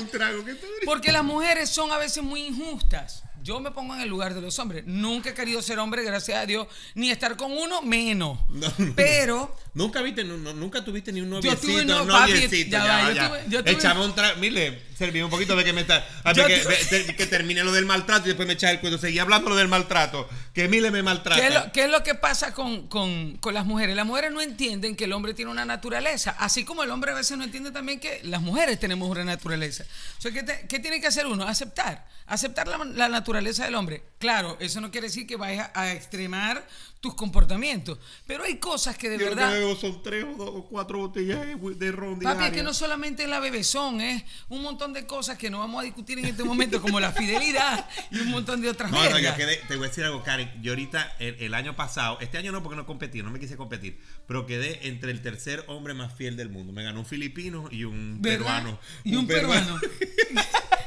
[0.84, 3.22] porque las mujeres son a veces muy injustas.
[3.42, 4.84] Yo me pongo en el lugar de los hombres.
[4.86, 8.38] Nunca he querido ser hombre, gracias a Dios, ni estar con uno, menos.
[8.50, 8.68] No.
[8.94, 12.70] Pero Nunca viste, nu- nunca tuviste ni un Yo noviecito, tuve no- un papi, noviecito.
[12.70, 14.38] ya ya, va, yo tuve- yo tuve- Échame un trago.
[14.40, 16.04] Mire, serví un poquito de que me está.
[16.24, 18.98] A ver, que, tuve- que termine lo del maltrato y después me echa el cuento.
[18.98, 20.28] Seguí hablando lo del maltrato.
[20.52, 21.40] Que Mile me maltrata.
[21.40, 23.94] ¿Qué es, lo, qué es lo que pasa con, con- con las mujeres?
[23.94, 27.14] Las mujeres no entienden que el hombre tiene una naturaleza, así como el hombre a
[27.14, 29.84] veces no entiende también que las mujeres tenemos una naturaleza.
[30.18, 31.46] O sea, ¿qué, te- qué tiene que hacer uno?
[31.46, 32.06] Aceptar.
[32.26, 34.02] Aceptar la, la naturaleza del hombre.
[34.18, 36.66] Claro, eso no quiere decir que vayas a, extremar
[37.00, 39.76] tus comportamientos, pero hay cosas que de Yo lo que verdad...
[39.80, 43.28] son tres o dos o cuatro botellas de, ron Papi, es que no solamente es
[43.30, 46.82] la bebezón, es un montón de cosas que no vamos a discutir en este momento,
[46.82, 50.04] como la fidelidad y un montón de otras No, no, quedé, te voy a decir
[50.04, 50.50] algo, Karen.
[50.60, 53.56] Yo ahorita, el, el año pasado, este año no porque no competí, no me quise
[53.56, 56.74] competir, pero quedé entre el tercer hombre más fiel del mundo.
[56.74, 58.38] Me ganó un filipino y un ¿Verdad?
[58.38, 58.78] peruano.
[59.04, 59.80] Y un, peruano.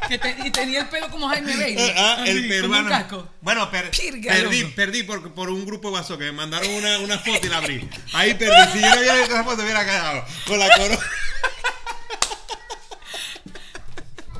[0.07, 1.93] que te- y tenía el pelo como Jaime Bailey.
[1.97, 2.89] Ah, así, el peruano.
[2.89, 3.27] casco.
[3.41, 7.19] Bueno, per- perdí, perdí por, por un grupo de WhatsApp que me mandaron una, una
[7.19, 7.87] foto y la abrí.
[8.13, 8.71] Ahí perdí.
[8.73, 10.99] Si yo no hubiera visto esa foto, hubiera quedado con la corona.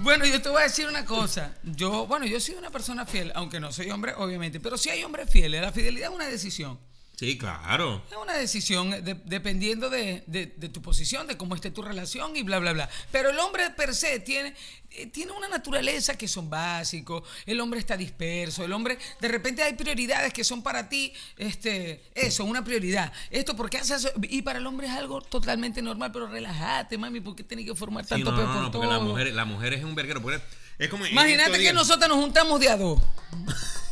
[0.02, 1.54] Bueno, yo te voy a decir una cosa.
[1.64, 5.02] Yo, bueno, yo soy una persona fiel, aunque no soy hombre, obviamente, pero sí hay
[5.04, 5.62] hombres fieles.
[5.62, 6.78] La fidelidad es una decisión.
[7.24, 8.04] Sí, claro.
[8.12, 12.36] Es una decisión de- dependiendo de, de- de tu posición, de cómo esté tu relación
[12.36, 12.90] y bla, bla, bla.
[13.12, 14.54] Pero el hombre per se tiene,
[14.92, 17.24] eh, tiene una naturaleza que son básicos.
[17.46, 18.66] El hombre está disperso.
[18.66, 23.14] El hombre, de repente hay prioridades que son para ti, este, eso, una prioridad.
[23.30, 24.12] Esto, porque haces eso?
[24.24, 27.74] Y para el hombre es algo totalmente normal, pero relájate, mami, ¿por qué tienes que
[27.76, 30.22] formar Sí, tanto no, no, no, porque la mujer, la mujer es un verguero.
[30.22, 30.42] porque
[30.80, 33.02] Es como en Imagínate que nosotros nos juntamos de a dos.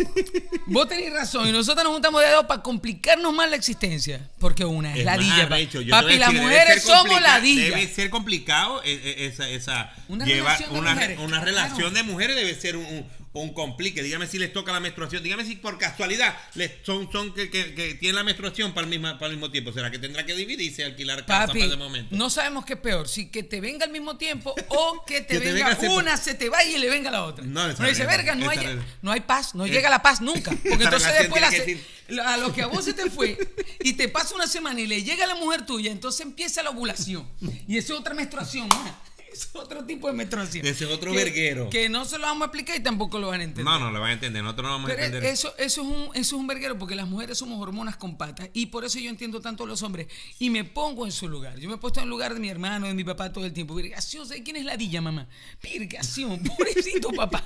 [0.66, 4.30] Vos tenés razón, y nosotros nos juntamos de a dos para complicarnos más la existencia.
[4.40, 5.50] Porque una es, Es ladilla.
[5.50, 7.70] Papi, las decir, mujeres somos ladillas.
[7.70, 11.46] Debe ser complicado eh, eh, esa, esa Una llevar relación de una, mujeres, una claro.
[11.46, 14.04] relación de mujeres debe ser un, un, un complique.
[14.04, 15.24] Dígame si les toca la menstruación.
[15.24, 18.90] Dígame si por casualidad les son, son que, que, que tienen la menstruación para el,
[18.90, 19.72] mismo, para el mismo tiempo.
[19.72, 22.16] ¿Será que tendrá que dividirse y alquilar casa Papi, para de momento?
[22.16, 25.36] no sabemos qué es peor, si que te venga al mismo tiempo o que te
[25.36, 27.46] Que te venga, una, se te vaya y le venga la otra.
[27.46, 30.52] No, Uno dice, verga, no hay, no paz, no Eh, llega la paz nunca.
[30.52, 31.80] Porque entonces después la se-
[32.26, 33.38] a lo que a vos se te fue
[33.82, 37.26] y te pasa una semana y le llega la mujer tuya, entonces empieza la ovulación.
[37.68, 38.92] Y es otra menstruación más.
[39.32, 40.66] Es otro tipo de menstruación.
[40.66, 41.70] Ese es otro Que- verguero.
[41.70, 43.64] Que no se lo vamos a explicar y tampoco lo van a entender.
[43.66, 44.44] No, no, lo van a entender.
[44.44, 45.24] Nosotros no vamos a entender.
[45.24, 48.50] eso, eso, es un, eso es un verguero porque las mujeres somos hormonas con patas
[48.54, 50.08] y por eso yo entiendo tanto a los hombres
[50.40, 51.58] y me pongo en su lugar.
[51.60, 53.54] Yo me he puesto en el lugar de mi hermano, de mi papá todo el
[53.54, 53.74] tiempo.
[53.74, 55.28] Virgación, ¿sabes quién es la dilla, mamá?
[55.62, 57.44] Virgación, pobrecito papá.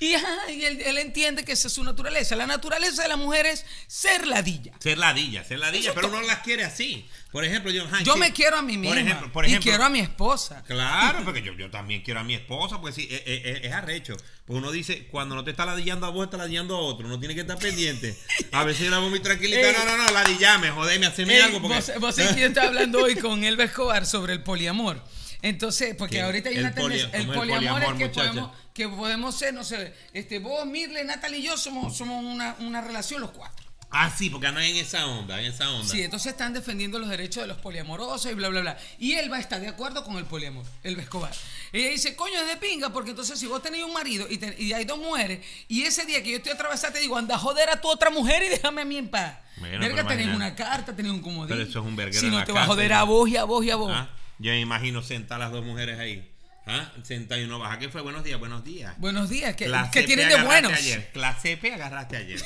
[0.00, 2.36] Y, ajá, y él, él entiende que esa es su naturaleza.
[2.36, 4.72] La naturaleza de la mujer es ser ladilla.
[4.78, 7.06] Ser ladilla, ser ladilla, pero uno las quiere así.
[7.34, 9.68] Por ejemplo, yo, ajá, Yo me quiero a mí misma Por ejemplo, por y ejemplo,
[9.70, 10.62] quiero a mi esposa.
[10.66, 14.16] Claro, porque yo, yo también quiero a mi esposa, pues sí, es, es- es arrecho.
[14.46, 17.06] Pues uno dice, cuando no te está ladillando a vos, está ladillando a otro.
[17.08, 18.16] Uno tiene que estar pendiente.
[18.52, 19.68] A veces la voy muy tranquilita.
[19.68, 19.74] Ey.
[19.76, 21.60] No, no, no, ladillame, jodeme, haceme Ey, algo.
[21.60, 21.74] Porque...
[21.76, 25.02] Vos, vos sabés que estaba hablando hoy con Elba Escobar sobre el poliamor.
[25.42, 26.22] Entonces, porque ¿Qué?
[26.22, 27.10] ahorita hay El una tendencia.
[27.10, 28.28] poli- El ¿cómo es el poliamor, poliamor, es que muchacha?
[28.32, 32.54] podemos, que podemos ser, no sé, este, vos, Mirle, Natalie y yo somos, somos una,
[32.60, 33.63] una relación los cuatro.
[33.96, 35.86] Ah, sí, porque no en esa onda, en esa onda.
[35.88, 38.78] Sí, entonces están defendiendo los derechos de los poliamorosos y bla, bla, bla.
[38.98, 41.32] Y Elba está de acuerdo con el poliamor, Elba Escobar.
[41.72, 44.60] Ella dice, coño, es de pinga, porque entonces si vos tenés un marido y, te-
[44.60, 47.38] y hay dos mujeres, y ese día que yo estoy atravesada te digo, anda a
[47.38, 49.38] joder a tu otra mujer y déjame a mí en paz.
[49.58, 50.36] Bueno, Verga, tenés imagínate.
[50.36, 51.48] una carta, tenés un comodín.
[51.56, 52.98] Pero eso es un verguero Si no te va a joder ¿no?
[52.98, 53.92] a vos y a vos y a vos.
[53.94, 54.10] ¿Ah?
[54.40, 56.28] Yo me imagino sentar a las dos mujeres ahí.
[56.66, 56.90] ¿Ah?
[57.02, 57.78] Sentar y uno baja.
[57.78, 58.00] ¿Qué fue?
[58.00, 58.94] Buenos días, buenos días.
[58.98, 60.72] Buenos días, ¿qué, qué tienen de agarraste buenos?
[60.72, 61.10] Ayer.
[61.12, 62.42] Clase P agarraste ayer.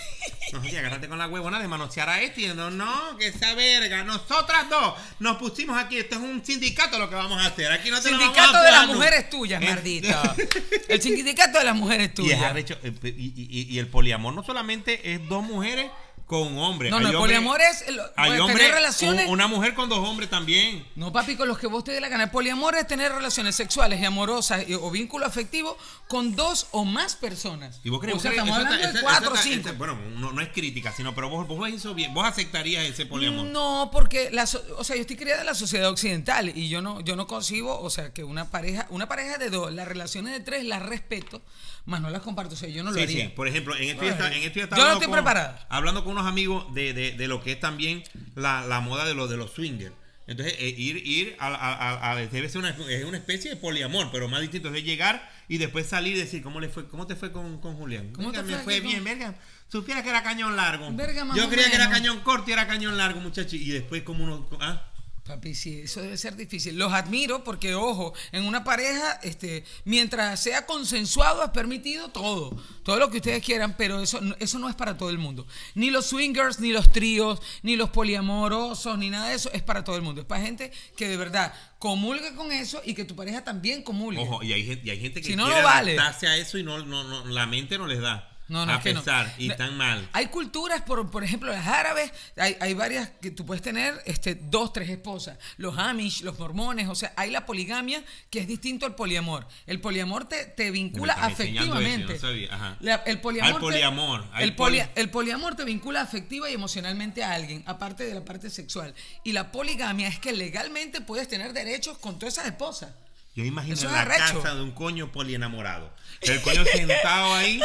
[0.53, 2.41] No, oye, agárrate con la huevona de manosear a este.
[2.43, 4.03] Y no, no, que esa verga.
[4.03, 5.99] Nosotras dos nos pusimos aquí.
[5.99, 7.71] Esto es un sindicato lo que vamos a hacer.
[7.71, 10.09] Aquí no te lo vamos a Sindicato de las mujeres tuyas, maldito.
[10.89, 12.57] El sindicato de las mujeres Y, es tuyas.
[12.83, 15.91] eh, y, y- y el poliamor no solamente es dos mujeres
[16.29, 16.91] con hombres.
[16.93, 19.27] No, no, el hombres- poliamor es el- Hay tener hombres, relaciones.
[19.27, 20.87] un- una mujer con dos hombres también.
[20.95, 22.25] No, papi, con los que vos te dé la gana.
[22.25, 26.85] El poliamor es tener relaciones sexuales y amorosas y- o vínculo afectivo con dos o
[26.85, 27.81] más personas.
[27.83, 29.71] ¿Y vos crees o sea, estamos hablando está- de cuatro o está- cinco.
[29.79, 32.13] bueno, no, no es crítica, sino, pero vos, vos eso bien.
[32.13, 33.47] Vos aceptarías ese poliamor.
[33.47, 37.01] No, porque la, o sea, yo estoy criada en la sociedad occidental y yo no,
[37.01, 40.41] yo no concibo, o sea, que una pareja, una pareja de dos, las relaciones de
[40.41, 41.41] tres las respeto,
[41.89, 43.25] más no las comparto, o sea, yo no lo Sí, haría.
[43.27, 43.33] sí.
[43.35, 45.15] Por ejemplo, en esto ya está, en esto ya está Yo no hablando estoy con-
[45.25, 45.67] preparada.
[45.71, 49.15] Hablando con unos amigos de, de, de lo que es también la, la moda de,
[49.15, 49.95] lo, de los swingers.
[50.27, 53.57] Entonces, eh, ir, ir a, a, a- a- debe ser una, es una especie de
[53.57, 54.73] poliamor, pero más distinto.
[54.75, 56.87] Es llegar y después salir y decir, ¿cómo le fue?
[56.87, 58.13] ¿Cómo te fue con, con Julián?
[58.13, 59.35] ¿Cómo Verga, te me fue fue aquí bien, con- verga.
[59.71, 60.91] Supiera que era cañón largo.
[60.93, 63.57] Verga, Yo creía que era cañón corto y era cañón largo, muchacho.
[63.57, 64.49] Y después como uno...
[64.61, 64.88] ¿ah?
[65.29, 66.79] Papi, sí, eso debe ser difícil.
[66.79, 72.97] Los admiro porque, ojo, en una pareja, este, mientras sea consensuado, es permitido todo, todo
[72.99, 75.47] lo que ustedes quieran, pero eso, no- eso no es para todo el mundo.
[75.75, 79.85] Ni los swingers, ni los tríos, ni los poliamorosos, ni nada de eso, es para
[79.85, 80.23] todo el mundo.
[80.23, 84.23] Es para gente que de verdad comulgue con eso y que tu pareja también comulgue.
[84.23, 85.93] Ojo, y hay, gente- y hay gente que Si no, quiere no vale.
[85.93, 88.35] adaptarse a eso y no, no, no, la mente no les da.
[88.49, 89.01] No, no, a es que no.
[89.01, 90.09] pesar, y están mal.
[90.15, 94.35] Hay culturas, por, por ejemplo, las árabes, hay, hay varias que tú puedes tener este,
[94.37, 95.39] dos, tres esposas.
[95.59, 99.47] Los Amish, los mormones, o sea, hay la poligamia que es distinto al poliamor.
[99.67, 102.15] El poliamor te, te vincula eso, afectivamente.
[102.15, 102.77] no sabía, ajá.
[102.81, 106.49] La- el poliamor, Al te- poliamor, hay el, poli- poli- el poliamor te vincula afectiva
[106.51, 108.95] y emocionalmente a alguien, aparte de la parte sexual.
[109.25, 112.91] Y la poligamia es que legalmente puedes tener derechos con todas esas esposas.
[113.39, 114.43] Yo imagino en la arrecho.
[114.43, 115.95] casa de un coño polienamorado.
[116.23, 117.61] El coño sentado ahí,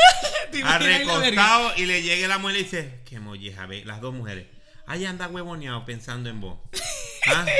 [0.52, 3.84] ¿Te imaginas ahí la arrecostado, y le llega la mujer y dice, qué molleja, ve,
[3.84, 4.46] las dos mujeres.
[4.86, 6.60] Ahí anda huevoneado pensando en vos.
[7.28, 7.46] ¿Ah?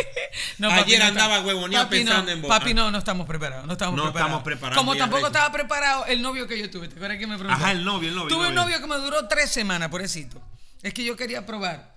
[0.60, 2.50] No, Ayer no andaba huevoneado pensando no, en vos.
[2.50, 2.74] Papi, Ah.
[2.76, 3.66] no, no estamos preparados.
[3.66, 4.28] No estamos No preparados.
[4.30, 6.88] estamos preparados, Como tampoco estaba preparado el novio que yo tuve.
[6.90, 7.64] ¿Te acuerdas que me preguntó?
[7.64, 8.78] Ajá, el novio, el novio, Tuve el un novio.
[8.78, 10.40] novio que me duró tres semanas, pobrecito.
[10.84, 11.93] Es que yo quería probar.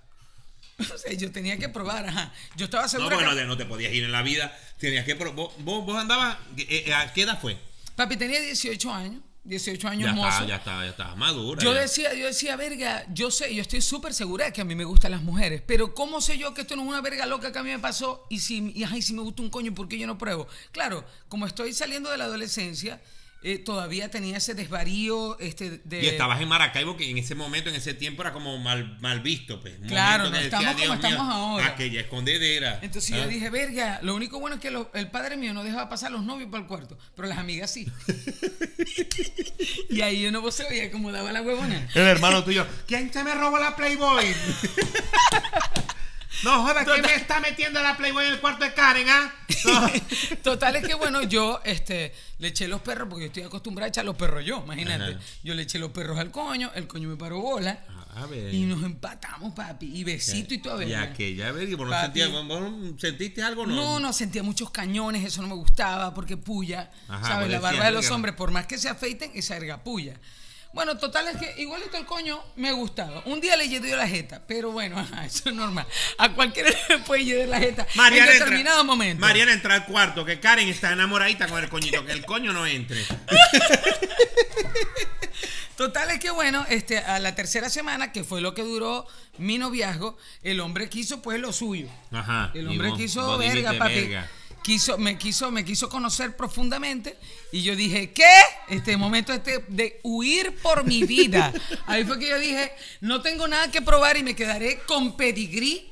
[0.93, 2.31] O sea, yo tenía que probar, ajá.
[2.55, 3.45] Yo estaba No, segura bueno, que...
[3.45, 4.55] no te podías ir en la vida.
[4.77, 5.15] Tenías que...
[5.15, 6.37] pro- Vos, andabas...
[6.57, 7.57] eh, eh, ¿A qué edad fue?
[7.95, 9.21] Papi tenía 18 años.
[9.43, 10.27] 18 años Ya mozo.
[10.27, 11.63] estaba, ya estaba, ya estaba madura.
[11.63, 11.79] Yo ya.
[11.81, 14.83] decía, yo decía, verga, yo sé, yo estoy súper segura de que a mí me
[14.83, 17.57] gustan las mujeres, pero ¿cómo sé yo que esto no es una verga loca que
[17.57, 18.27] a mí me pasó?
[18.29, 20.49] Y si, y, ajá, y si me gusta un coño, ¿por qué yo no pruebo?
[20.73, 23.01] Claro, como estoy saliendo de la adolescencia,
[23.49, 26.03] eh, todavía tenía ese desvarío este, de...
[26.03, 29.21] Y estabas en Maracaibo, que en ese momento, en ese tiempo, era como mal, mal
[29.21, 29.79] visto, pues.
[29.79, 31.65] Un Claro, no estamos como "Dios mío, estamos ahora".
[31.67, 32.79] Aquella escondedera.
[32.81, 33.19] Entonces ¿Ah?
[33.19, 36.09] yo dije, verga, lo único bueno es que lo- el padre mío no dejaba pasar
[36.09, 37.87] a los novios para el cuarto, pero las amigas sí.
[39.89, 41.87] y ahí yo no se veía cómo daba la huevona.
[41.95, 44.25] El hermano tuyo, ¿quién se me robó la Playboy?
[46.43, 49.33] no joda, ¿quién me está metiendo la Playboy en el cuarto de Karen, ah?
[49.65, 49.89] No.
[50.43, 53.89] Total es que bueno, yo este, le eché los perros, porque yo estoy acostumbrada a
[53.89, 55.15] echar los perros yo, imagínate.
[55.15, 55.19] Ajá.
[55.43, 57.79] Yo le eché los perros al coño, el coño me paró bola.
[58.15, 58.51] A ver.
[58.53, 59.95] Y nos empatamos, papi.
[59.95, 60.81] Y besito y todo.
[60.81, 61.03] Y verga.
[61.03, 62.19] aquella vez, vos no Papi.
[62.19, 63.75] sentías, vos- sentiste algo, no?
[63.75, 67.49] No, no, sentía muchos cañones, eso no me gustaba, porque puya, Ajá, ¿sabes?
[67.51, 70.19] La barba de los hombres, por más que se afeiten, esa erga puya.
[70.77, 73.23] Bueno, total es que igualito el coño me gustaba.
[73.25, 75.87] Un día le llevé la jeta, pero bueno, ajá, eso es normal.
[76.19, 79.19] A cualquiera le puede llevar la jeta Mariana en entra- determinado momento.
[79.19, 82.67] Mariana entra al cuarto, que Karen está enamoradita con el coñito, que el coño no
[82.67, 83.03] entre.
[85.75, 89.07] Total es que bueno, este, a la tercera semana, que fue lo que duró
[89.39, 91.87] mi noviazgo, el hombre quiso pues lo suyo.
[92.11, 92.51] Ajá.
[92.53, 93.95] El hombre quiso verga, papi.
[93.95, 94.29] verga.
[94.67, 97.17] Quiso, me quiso, me quiso conocer profundamente
[97.53, 98.25] y yo dije, ¿qué?
[98.67, 101.53] Este momento este de huir por mi vida.
[101.85, 105.89] Ahí fue que yo dije, no tengo nada que probar y me quedaré con pedigrí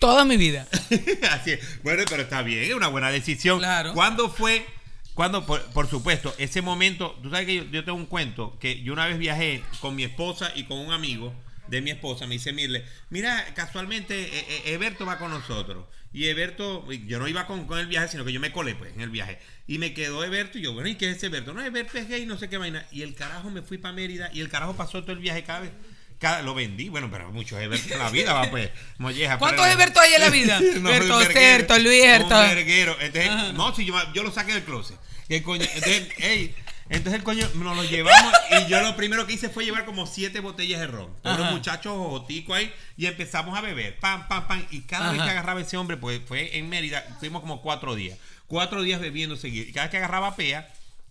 [0.00, 0.66] toda mi vida.
[1.32, 1.82] Así es.
[1.82, 3.58] Bueno, pero está bien, es una buena decisión.
[3.58, 3.92] Claro.
[3.92, 4.64] ¿Cuándo fue?
[5.12, 8.82] Cuando, por, por supuesto, ese momento, tú sabes que yo, yo tengo un cuento que
[8.82, 11.34] yo una vez viajé con mi esposa y con un amigo
[11.68, 15.86] de mi esposa, me dice Mirle, mira, casualmente eh, eh, Eberto va con nosotros.
[16.12, 18.94] Y Eberto, yo no iba con, con el viaje, sino que yo me colé pues
[18.94, 19.38] en el viaje.
[19.66, 21.52] Y me quedó Eberto y yo, bueno, ¿y qué es ese Eberto?
[21.52, 22.86] No, Eberto es gay, no sé qué vaina.
[22.92, 25.60] Y el carajo me fui para Mérida y el carajo pasó todo el viaje cada
[25.60, 25.72] vez.
[26.20, 29.38] Cada, lo vendí, bueno, pero muchos Eberto en la vida, va pues, molleja.
[29.38, 30.60] ¿Cuántos Eberto hay en la vida?
[30.80, 32.04] No, Berto Certo, Luis.
[32.04, 34.96] Entonces, no, si yo, yo lo saqué del closet.
[35.42, 36.54] Coño, entonces, ey,
[36.88, 40.06] entonces el coño nos lo llevamos y yo lo primero que hice fue llevar como
[40.06, 41.10] siete botellas de ron.
[41.22, 43.98] Todos los muchachos joticos ahí y empezamos a beber.
[43.98, 44.64] Pam, pam, pam.
[44.70, 48.18] Y cada vez que agarraba ese hombre, pues fue en Mérida, fuimos como cuatro días.
[48.46, 49.66] Cuatro días bebiendo seguido.
[49.68, 50.70] Y cada vez que agarraba pea,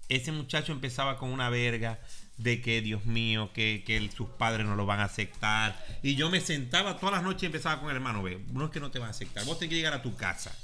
[0.09, 1.99] ese muchacho empezaba con una verga
[2.37, 5.85] de que, Dios mío, que, que sus padres no lo van a aceptar.
[6.01, 8.71] Y yo me sentaba todas las noches y empezaba con el hermano, ve, no es
[8.71, 10.55] que no te van a aceptar, vos tenés que llegar a tu casa,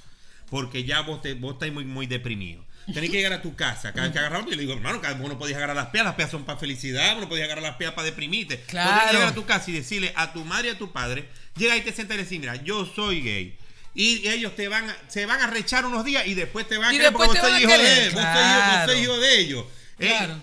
[0.49, 2.63] porque ya vos, te, vos estás muy, muy deprimido.
[2.85, 3.91] Tenés que llegar a tu casa.
[3.93, 6.05] Cada vez que agarramos, yo le digo, hermano, cada vos no podías agarrar las peas,
[6.05, 8.55] las peas son para felicidad, vos no podías agarrar las peas para deprimirte.
[8.55, 9.11] Vos tenés que Claro.
[9.13, 11.81] llegar a tu casa y decirle a tu madre y a tu padre, llega y
[11.81, 13.57] te sienta y le mira, yo soy gay.
[13.95, 16.89] Y ellos te van a, se van a rechar unos días y después te van
[16.89, 19.65] a Y querer porque vos a hijo de él, vos hijo de ellos.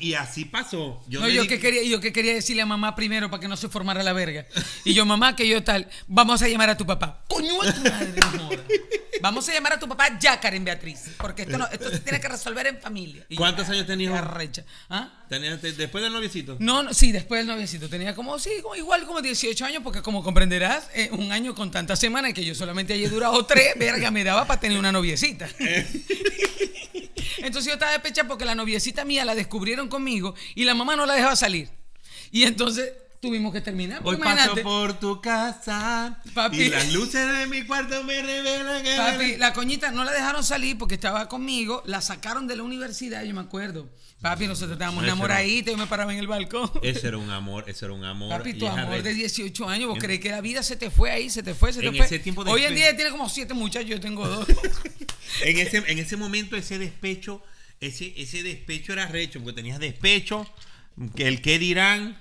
[0.01, 1.03] Y así pasó.
[1.09, 3.49] Yo No, yo di- que quería, yo que quería decirle a mamá primero para que
[3.49, 4.47] no se formara la verga.
[4.85, 7.25] Y yo, mamá, que yo tal, vamos a llamar a tu papá.
[7.29, 8.61] Coño a tu madre, jodas.
[9.23, 11.05] Vamos a llamar a tu papá ya, Karen Beatriz.
[11.17, 13.25] Porque esto, no, esto se tiene que resolver en familia.
[13.31, 14.13] Y ¿Cuántos años tenías.
[14.91, 15.25] ¿Ah?
[15.31, 16.57] Tenías- te- después del noviecito.
[16.61, 17.89] No, no, sí, después del noviecito.
[17.89, 21.71] Tenía como, sí, como- igual como 18 años, porque como comprenderás, eh, un año con
[21.71, 25.49] tantas semanas que yo solamente haya durado tres, verga, me daba para tener una noviecita.
[27.39, 31.07] Entonces yo estaba despecha porque la noviecita mía la descubrieron conmigo y la mamá no
[31.07, 31.71] la dejaba salir.
[32.31, 32.93] Y entonces
[33.27, 34.01] tuvimos que terminar.
[34.05, 36.63] Hoy porque paso por tu casa Papi.
[36.63, 38.97] y las luces de mi cuarto me revelan que...
[38.97, 43.25] Papi, la coñita no la dejaron salir porque estaba conmigo, la sacaron de la universidad,
[43.25, 43.91] yo me acuerdo.
[44.21, 46.71] Papi, nosotros estábamos enamoraditos, yo me paraba en el balcón.
[46.83, 48.31] Ese era un amor, ese era un amor.
[48.31, 51.11] Papi, tu amor de 18 años, vos En- crees que la vida se te fue
[51.11, 52.07] ahí, se te fue, se te En fue.
[52.07, 54.47] ese tiempo de Hoy en día tiene como siete muchachos, yo tengo dos.
[55.43, 57.43] En ese, en ese momento ese despecho,
[57.81, 60.47] ese, ese despecho era recho, porque tenías despecho,
[61.15, 62.17] que el qué dirán,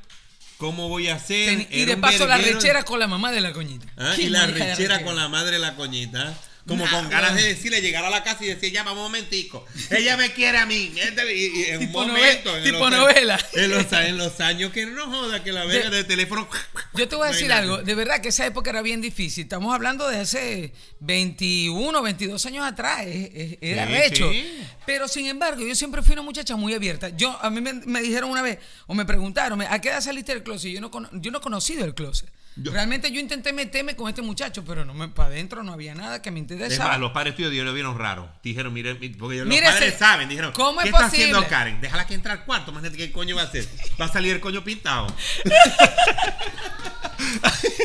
[0.58, 1.50] cómo voy a hacer.
[1.50, 3.86] Ten- y de paso la rechera con la mamá de la coñita.
[3.98, 6.34] Ah, Y la rechera con la madre de la coñita.
[6.68, 9.64] Como Nah, con ganas de decirle, llegar a la casa y decir, vamos un momentico.
[9.92, 10.92] Ella me quiere a mí.
[10.98, 12.58] Este- Y, y en Tipo un momento.
[12.58, 13.40] en tipo los- novela.
[13.54, 16.48] En los, en los años que no joda, que la verga De- del teléfono.
[16.96, 19.44] Yo te voy a decir algo, de verdad que esa época era bien difícil.
[19.44, 24.32] Estamos hablando de hace 21, 22 años atrás, es- es- era Sí, recho.
[24.32, 24.60] sí.
[24.88, 27.10] Pero sin embargo, yo siempre fui una muchacha muy abierta.
[27.10, 30.34] Yo a mí me, me dijeron una vez o me preguntaron, ¿a qué edad saliste
[30.34, 30.72] del closet?
[30.72, 32.30] Yo no yo no he conocido el closet.
[32.58, 35.94] Yo- Realmente yo intenté meterme con este muchacho, pero no me para adentro no había
[35.94, 36.92] nada que me Es interesaba.
[36.92, 38.32] más, los padres tuyos lo vieron raro.
[38.44, 40.30] Dijeron, mire, mi- porque los Mire, padres saben.
[40.30, 41.26] Dijeron, ¿cómo ¿qué es está posible?
[41.32, 41.82] haciendo Karen?
[41.82, 42.72] Déjala que entre al cuarto.
[42.72, 43.68] Imagínate qué coño va a hacer.
[44.00, 45.08] Va a salir el coño pintado.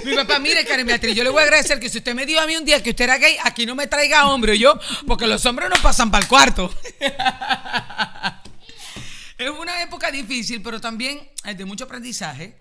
[0.05, 2.41] Mi papá, mire, Karen Beatriz, yo le voy a agradecer que si usted me dio
[2.41, 5.27] a mí un día que usted era gay, aquí no me traiga hombre, yo, porque
[5.27, 6.73] los hombres no pasan para el cuarto.
[9.39, 12.57] es una época difícil, pero también es de mucho aprendizaje.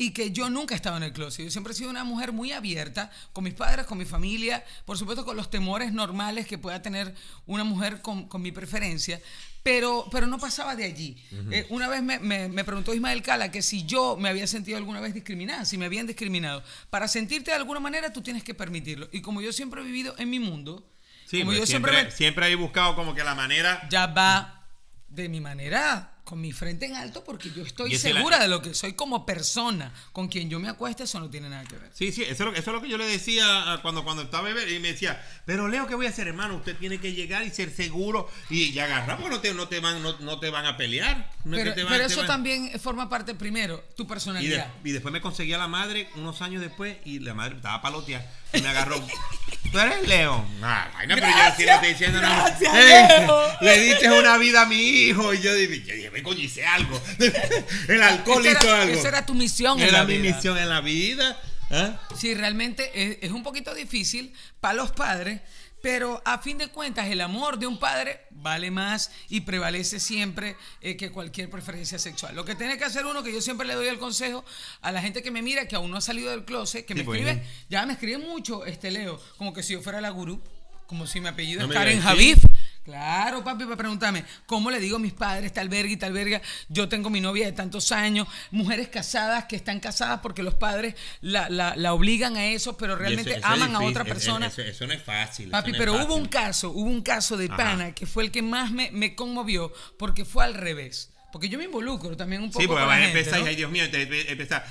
[0.00, 1.44] Y que yo nunca he estado en el closet.
[1.46, 4.96] Yo siempre he sido una mujer muy abierta con mis padres, con mi familia, por
[4.96, 7.12] supuesto con los temores normales que pueda tener
[7.46, 9.20] una mujer con, con mi preferencia,
[9.64, 11.16] pero, pero no pasaba de allí.
[11.50, 14.78] Eh, una vez me, me- me preguntó Ismael Cala que si yo me había sentido
[14.78, 16.62] alguna vez discriminada, si me habían discriminado.
[16.90, 19.08] Para sentirte de alguna manera tú tienes que permitirlo.
[19.10, 20.88] Y como yo siempre he vivido en mi mundo,
[21.26, 23.84] Sí, como pues yo siempre, siempre, me- siempre he buscado como que la manera.
[23.90, 24.64] ya va
[25.08, 28.60] de mi manera, con mi frente en alto, porque yo estoy la- segura de lo
[28.60, 29.90] que soy como persona.
[30.12, 31.90] Con quien yo me acueste, eso no tiene nada que ver.
[31.94, 34.04] Sí, sí, eso es lo, que- eso es lo que yo le decía a cuando,
[34.04, 36.56] cuando estaba bebé y me decía, pero Leo, ¿qué voy a hacer, hermano?
[36.56, 40.02] Usted tiene que llegar y ser seguro y, y agarramos, no te, no te van,
[40.02, 41.30] no, no te van a pelear.
[41.44, 44.02] No es Pero, que te van- pero te eso van- también forma parte, primero, tu
[44.02, 44.72] Y, de- personalidad.
[44.84, 48.30] y después me conseguí a la madre unos años después y la madre estaba paloteada
[48.52, 49.00] y me agarró.
[49.72, 50.46] ¿Tú eres Leo?
[50.62, 52.18] Ah, vaina, pero yo sí le estoy diciendo.
[52.20, 53.42] Gracias, Leo.
[53.60, 57.00] Le diste una vida a mi hijo y yo dije, me coñicé algo.
[57.88, 58.94] El alcohol Esa hizo era, algo.
[58.94, 59.78] esa era tu misión.
[59.80, 60.34] en Era la mi vida.
[60.34, 61.40] misión en la vida.
[61.70, 62.00] ¿ah?
[62.16, 65.40] Sí, realmente es, es un poquito difícil para los padres,
[65.80, 70.56] pero a fin de cuentas el amor de un padre vale más y prevalece siempre
[70.80, 72.34] eh, que cualquier preferencia sexual.
[72.34, 74.44] Lo que tiene que hacer uno, que yo siempre le doy el consejo
[74.80, 77.04] a la gente que me mira, que aún no ha salido del closet, que me
[77.04, 80.42] pues, escribe, ya me escribe mucho, este Leo, como que si yo fuera la gurú,
[80.88, 82.38] como si mi apellido No es Karen Javif.
[82.88, 86.40] Claro, papi, para preguntarme, ¿cómo le digo a mis padres tal verga y tal verga?
[86.70, 90.94] Yo tengo mi novia de tantos años, mujeres casadas que están casadas porque los padres
[91.20, 94.46] la, la- la obligan a eso, pero realmente eso- eso es aman a otra persona.
[94.46, 95.50] Eso, eso no es fácil.
[95.50, 97.56] Papi, no pero hubo un caso, hubo un caso de Ajá.
[97.58, 101.10] pana que fue el que más me, me conmovió porque fue al revés.
[101.30, 103.40] Porque yo me involucro también un poco Sí, porque con vas la a gente, empezar,
[103.40, 103.46] ¿no?
[103.46, 104.64] ay Dios mío, empieza,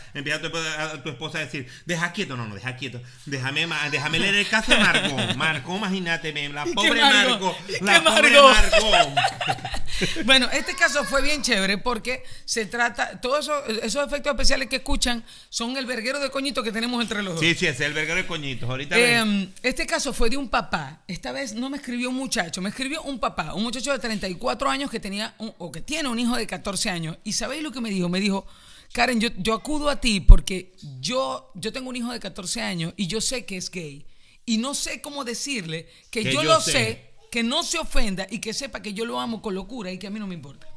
[0.93, 4.47] a tu esposa a decir, deja quieto, no, no, deja quieto, déjame, déjame leer el
[4.47, 5.35] caso de Margot.
[5.37, 7.55] Margot, imagínate, la ¿Y qué pobre Margot?
[7.69, 9.09] ¿Y la pobre Margot?
[10.25, 14.75] Bueno, este caso fue bien chévere porque se trata, todos esos, esos efectos especiales que
[14.77, 17.39] escuchan son el verguero de coñito que tenemos entre los dos.
[17.43, 18.69] Sí, sí, es el verguero de coñitos.
[18.69, 21.01] Ahorita Eh, este caso fue de un papá.
[21.07, 24.69] Esta vez no me escribió un muchacho, me escribió un papá, un muchacho de 34
[24.69, 27.17] años que tenía un- o que tiene un hijo de 14 años.
[27.23, 28.09] ¿Y sabéis lo que me dijo?
[28.09, 28.45] Me dijo,
[28.93, 32.93] Karen, yo, yo acudo a ti porque yo, yo tengo un hijo de 14 años
[32.97, 34.05] y yo sé que es gay.
[34.45, 36.71] Y no sé cómo decirle que, Que yo, yo lo sé.
[36.71, 39.99] sé, que no se ofenda y que sepa que yo lo amo con locura y
[39.99, 40.67] que a mí no me importa.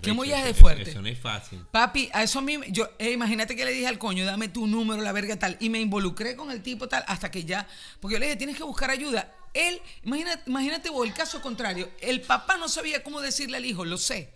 [0.00, 0.90] ¿Qué mollaje eso- de fuerte?
[0.90, 1.60] Eso no es fácil.
[1.70, 4.66] Papi, a eso a mí, yo, eh, imagínate que le dije al coño, dame tu
[4.66, 7.68] número, la verga tal, y me involucré con el tipo tal, hasta que ya,
[8.00, 9.34] porque yo le dije, tienes que buscar ayuda.
[9.52, 13.84] Él, imagínate, imagínate vos, el caso contrario, el papá no sabía cómo decirle al hijo,
[13.84, 14.30] lo sé,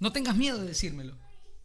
[0.00, 1.16] no tengas miedo de decírmelo.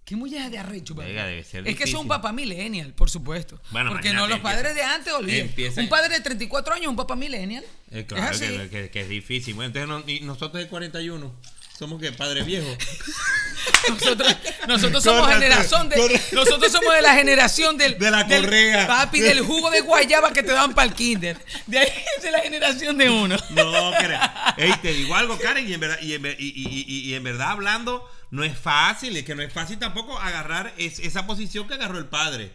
[0.04, 3.62] ¿Qué mollaje de arrecho, debe ser Es que es un papá millennial, por supuesto.
[3.72, 6.96] Bueno, porque no los padres de antes, empieza- Un padre de 34 años es un
[6.96, 7.64] papá millennial.
[7.92, 8.48] Eh, claro es así.
[8.58, 9.54] que, que- que es difícil.
[9.54, 11.34] Bueno, entonces no- y nosotros de 41
[11.82, 12.78] somos que padres viejos.
[13.90, 14.36] Nosotros,
[14.68, 15.96] nosotros somos generación de.
[16.32, 17.98] Nosotros somos de la generación del.
[17.98, 18.86] De la del- correa.
[18.88, 21.38] Papi, del jugo de guayaba que te dan para el kinder.
[21.66, 23.36] De ahí es de la generación de uno.
[23.50, 26.86] No, que Ey, te digo algo, Karen, y en verdad, y en, ver- y- y-
[26.88, 30.74] y- y en verdad hablando, no es fácil, es que no es fácil tampoco agarrar
[30.78, 32.52] es- esa posición que agarró el padre.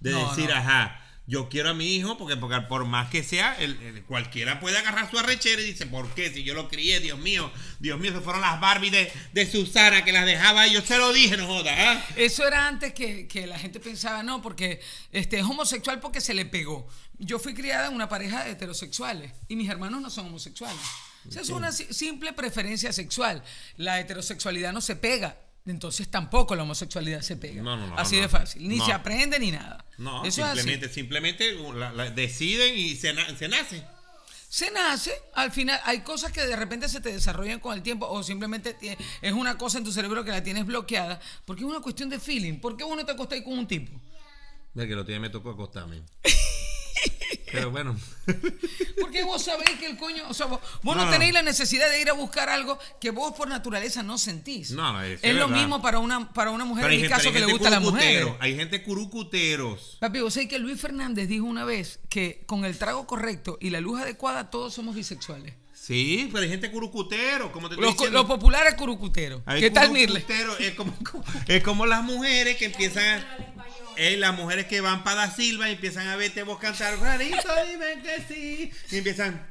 [0.00, 0.56] De No, decir, no.
[0.56, 4.58] ajá, yo quiero a mi hijo, porque, porque por más que sea, el- el- cualquiera
[4.60, 6.32] puede agarrar su arrechera y dice, ¿por qué?
[6.32, 10.04] Si yo lo crié, Dios mío, Dios mío, se fueron las Barbie de, de Susana
[10.04, 12.04] que las dejaba ahí, yo se lo dije, no joda, ¿ah?
[12.16, 14.80] Eso era antes que, que la gente pensaba, no, porque
[15.12, 16.88] este, es homosexual porque se le pegó.
[17.18, 20.80] Yo fui criada en una pareja de heterosexuales y mis hermanos no son homosexuales.
[21.28, 23.42] O sea, es una si- simple preferencia sexual.
[23.76, 25.36] La heterosexualidad no se pega.
[25.68, 27.62] Entonces tampoco la homosexualidad se pega.
[27.62, 28.66] No, no, no, Así de fácil.
[28.68, 29.84] Ni se aprende ni nada.
[29.98, 30.58] No, Eso es así.
[30.60, 33.82] simplemente, simplemente uh, la- la- deciden y se, na- se nace.
[34.48, 38.06] Se nace, al final hay cosas que de repente se te desarrollan con el tiempo
[38.08, 38.76] o simplemente
[39.20, 42.18] es una cosa en tu cerebro que la tienes bloqueada porque es una cuestión de
[42.18, 42.58] feeling.
[42.60, 43.92] ¿Por qué vos no te acostáis con un tipo?
[44.72, 46.00] Ve que lo tiene me tocó acostarme.
[47.52, 47.96] Pero bueno.
[49.00, 51.88] Porque vos sabéis que el coño, o sea, vos, vos no, No, tenéis la necesidad
[51.90, 54.70] de ir a buscar algo que vos por naturaleza no sentís.
[54.72, 57.40] No, es- es lo mismo para una, para una mujer, Pero en mi caso, que
[57.40, 58.28] le gusta a la mujer.
[58.40, 59.96] Hay gente curucuteros.
[60.00, 63.70] Papi, vos sabés que Luis Fernández dijo una vez que con el trago correcto y
[63.70, 65.54] la luz adecuada todos somos bisexuales.
[65.88, 68.18] Sí, pero hay gente curucutero, como te estoy Los, diciendo.
[68.18, 69.40] los populares curucuteros.
[69.46, 70.22] Hay ¿Qué tal, Mirle?
[70.58, 70.94] Es como,
[71.46, 73.38] es como las mujeres que empiezan a...
[73.96, 77.38] eh, las mujeres que van para Da Silva y empiezan a verte vos cantar, rarito,
[77.66, 78.70] dime que sí.
[78.90, 79.46] Y empiezan...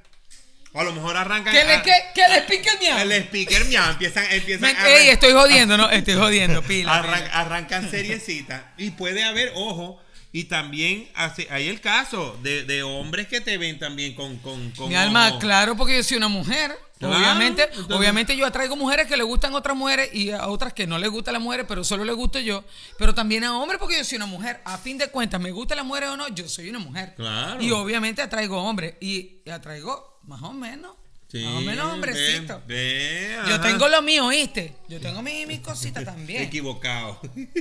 [0.73, 1.55] O a lo mejor arrancan...
[1.55, 2.99] Que le, que, que le pique el miau.
[2.99, 4.25] El speaker, miau, empiezan...
[4.29, 5.89] empiezan Me- a- ey, estoy jodiendo, ¿no?
[5.89, 6.93] Estoy jodiendo, pila.
[7.03, 7.33] Arran- pila.
[7.39, 8.73] arrancan seriecita.
[8.77, 9.99] Y puede haber, ojo,
[10.31, 14.37] y también hace, hay el caso de, de hombres que te ven también con...
[14.37, 16.77] con, con Mi alma, claro, porque yo soy una mujer.
[16.99, 20.47] Claro, obviamente, entonces- obviamente yo atraigo mujeres que le gustan a otras mujeres y a
[20.47, 22.63] otras que no les gustan las mujeres, pero solo les gusto yo.
[22.97, 24.61] Pero también a hombres porque yo soy una mujer.
[24.65, 27.13] A fin de cuentas, me gustan las mujeres o no, yo soy una mujer.
[27.15, 27.61] Claro.
[27.61, 28.95] Y obviamente atraigo hombres.
[28.99, 30.93] Y, y atraigo más o menos.
[31.29, 32.61] Sí, más o menos hombrecito.
[32.67, 34.75] ve, ve, Yo tengo lo mío, ¿oíste?
[34.87, 36.41] Yo tengo mi- mis cositas también.
[36.43, 37.19] Equivocado.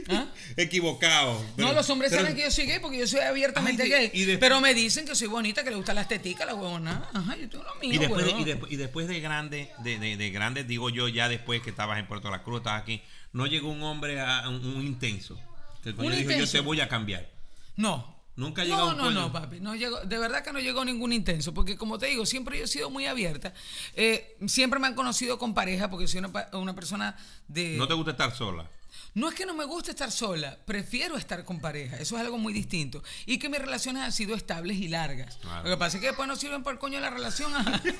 [0.09, 0.27] ¿Ah?
[0.57, 1.45] Equivocado.
[1.57, 4.11] No, los hombres pero- saben que yo soy gay porque yo soy abiertamente Ay, gay.
[4.15, 7.09] y de- pero me dicen que soy bonita, que le gustan las teticas, la huevona.
[7.13, 9.99] Ajá, yo tengo lo mío, Y después, de, y, después, y después de grande, de,
[9.99, 13.03] de, de grande, digo yo, ya después que estabas en Puerto La Cruz, estabas aquí,
[13.33, 15.37] no llegó un hombre a un, un intenso.
[15.83, 16.53] Que el coño ¿Un dijo, yo intenso?
[16.53, 17.29] te voy a cambiar.
[17.77, 18.16] No.
[18.37, 19.21] Nunca llegado No, un no, coño.
[19.21, 19.61] no, papi.
[19.61, 21.55] No llegó, de verdad que no llegó ningún intenso.
[21.55, 23.53] Porque como te digo, siempre yo he sido muy abierta.
[23.95, 27.17] Eh, siempre me han conocido con pareja porque soy una, una persona
[27.49, 27.77] de...
[27.79, 28.71] No te gusta estar sola.
[29.15, 31.97] No es que no me guste estar sola, prefiero estar con pareja.
[31.97, 33.03] Eso es algo muy distinto.
[33.25, 35.37] Y que mis relaciones han sido estables y largas.
[35.37, 35.65] Claro.
[35.65, 37.51] Lo que pasa es que después no sirven por el coño la relación.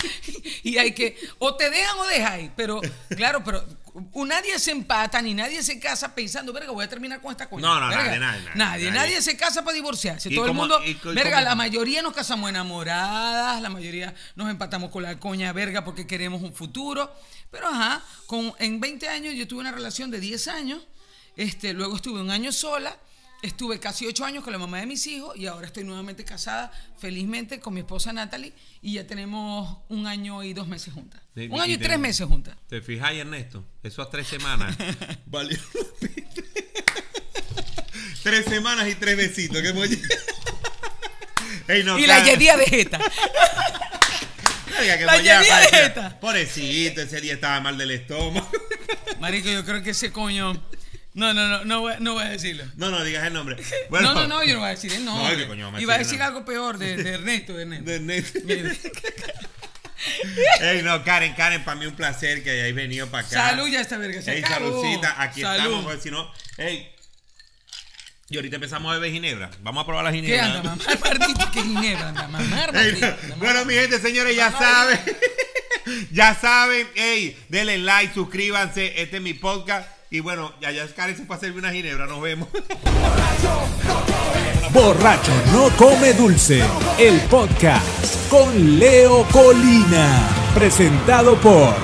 [0.63, 2.51] y hay que, o te dejan o dejáis.
[2.55, 3.63] Pero, claro, pero
[4.25, 7.61] nadie se empata ni nadie se casa pensando, verga, voy a terminar con esta coña.
[7.67, 8.91] No, no, Verga, nadie, nadie, nadie, nadie.
[8.91, 9.21] nadie.
[9.21, 10.29] Se casa para divorciarse.
[10.31, 13.61] ¿Y Todo cómo- el mundo, y co- y verga, cómo- la mayoría nos casamos enamoradas,
[13.61, 17.11] la mayoría nos empatamos con la coña verga porque queremos un futuro.
[17.51, 20.85] Pero ajá, con, en 20 años yo tuve una relación de 10 años,
[21.35, 22.97] este, luego estuve un año sola,
[23.41, 26.71] estuve casi 8 años con la mamá de mis hijos y ahora estoy nuevamente casada,
[26.97, 31.21] felizmente, con mi esposa Natalie y ya tenemos un año y dos meses juntas.
[31.35, 32.55] Sí, un año y tres meses juntas.
[32.67, 33.63] ¿Te fijas, Ernesto?
[33.83, 34.75] Eso a tres semanas.
[35.25, 36.27] valió la pena.
[38.23, 39.61] tres semanas y tres besitos.
[39.61, 39.89] Que hemos-
[41.85, 42.99] no, y la yedía de jeta.
[44.77, 46.19] La yedía de parecía- jeta.
[46.19, 48.47] Pobrecito, ese día estaba mal del estómago.
[49.19, 50.53] Marico, yo creo que ese coño...
[51.17, 52.63] No, no, no, no voy, no voy a decirlo.
[52.75, 53.55] No, no, digas el nombre.
[53.89, 55.31] no, no, no, yo no voy a decir el nombre.
[55.31, 56.21] No, ¿qué coño a Iba a decir?
[56.21, 57.85] algo peor de, de Ernesto, de Ernesto.
[57.85, 57.95] De
[58.59, 58.89] Ernesto.
[60.61, 63.49] Ey, no, Karen, Karen, para mí un placer que hayáis venido para acá.
[63.49, 64.21] Salud, ya está verga.
[64.21, 64.79] Se Ey, acabó.
[64.79, 65.57] saludcita, aquí Salud.
[65.57, 66.87] estamos, porque si no, ey.
[68.29, 69.49] Y ahorita empezamos a beber ginebra.
[69.61, 70.45] Vamos a probar la ¿Qué ginebra.
[70.45, 71.51] anda, mamar maldito?
[71.51, 72.27] ¿Qué ginebra anda?
[72.27, 72.91] Mamar Ey,
[73.27, 73.35] no.
[73.37, 74.99] Bueno, mi gente, señores, ya saben.
[76.11, 79.01] ya saben, ey, denle like, suscríbanse.
[79.01, 79.96] Este es mi podcast.
[80.09, 82.05] Y bueno, ya, ya Karen se fue a servir una ginebra.
[82.05, 82.47] Nos vemos.
[84.73, 86.63] Borracho no come dulce.
[86.97, 90.29] El podcast con Leo Colina.
[90.53, 91.75] Presentado por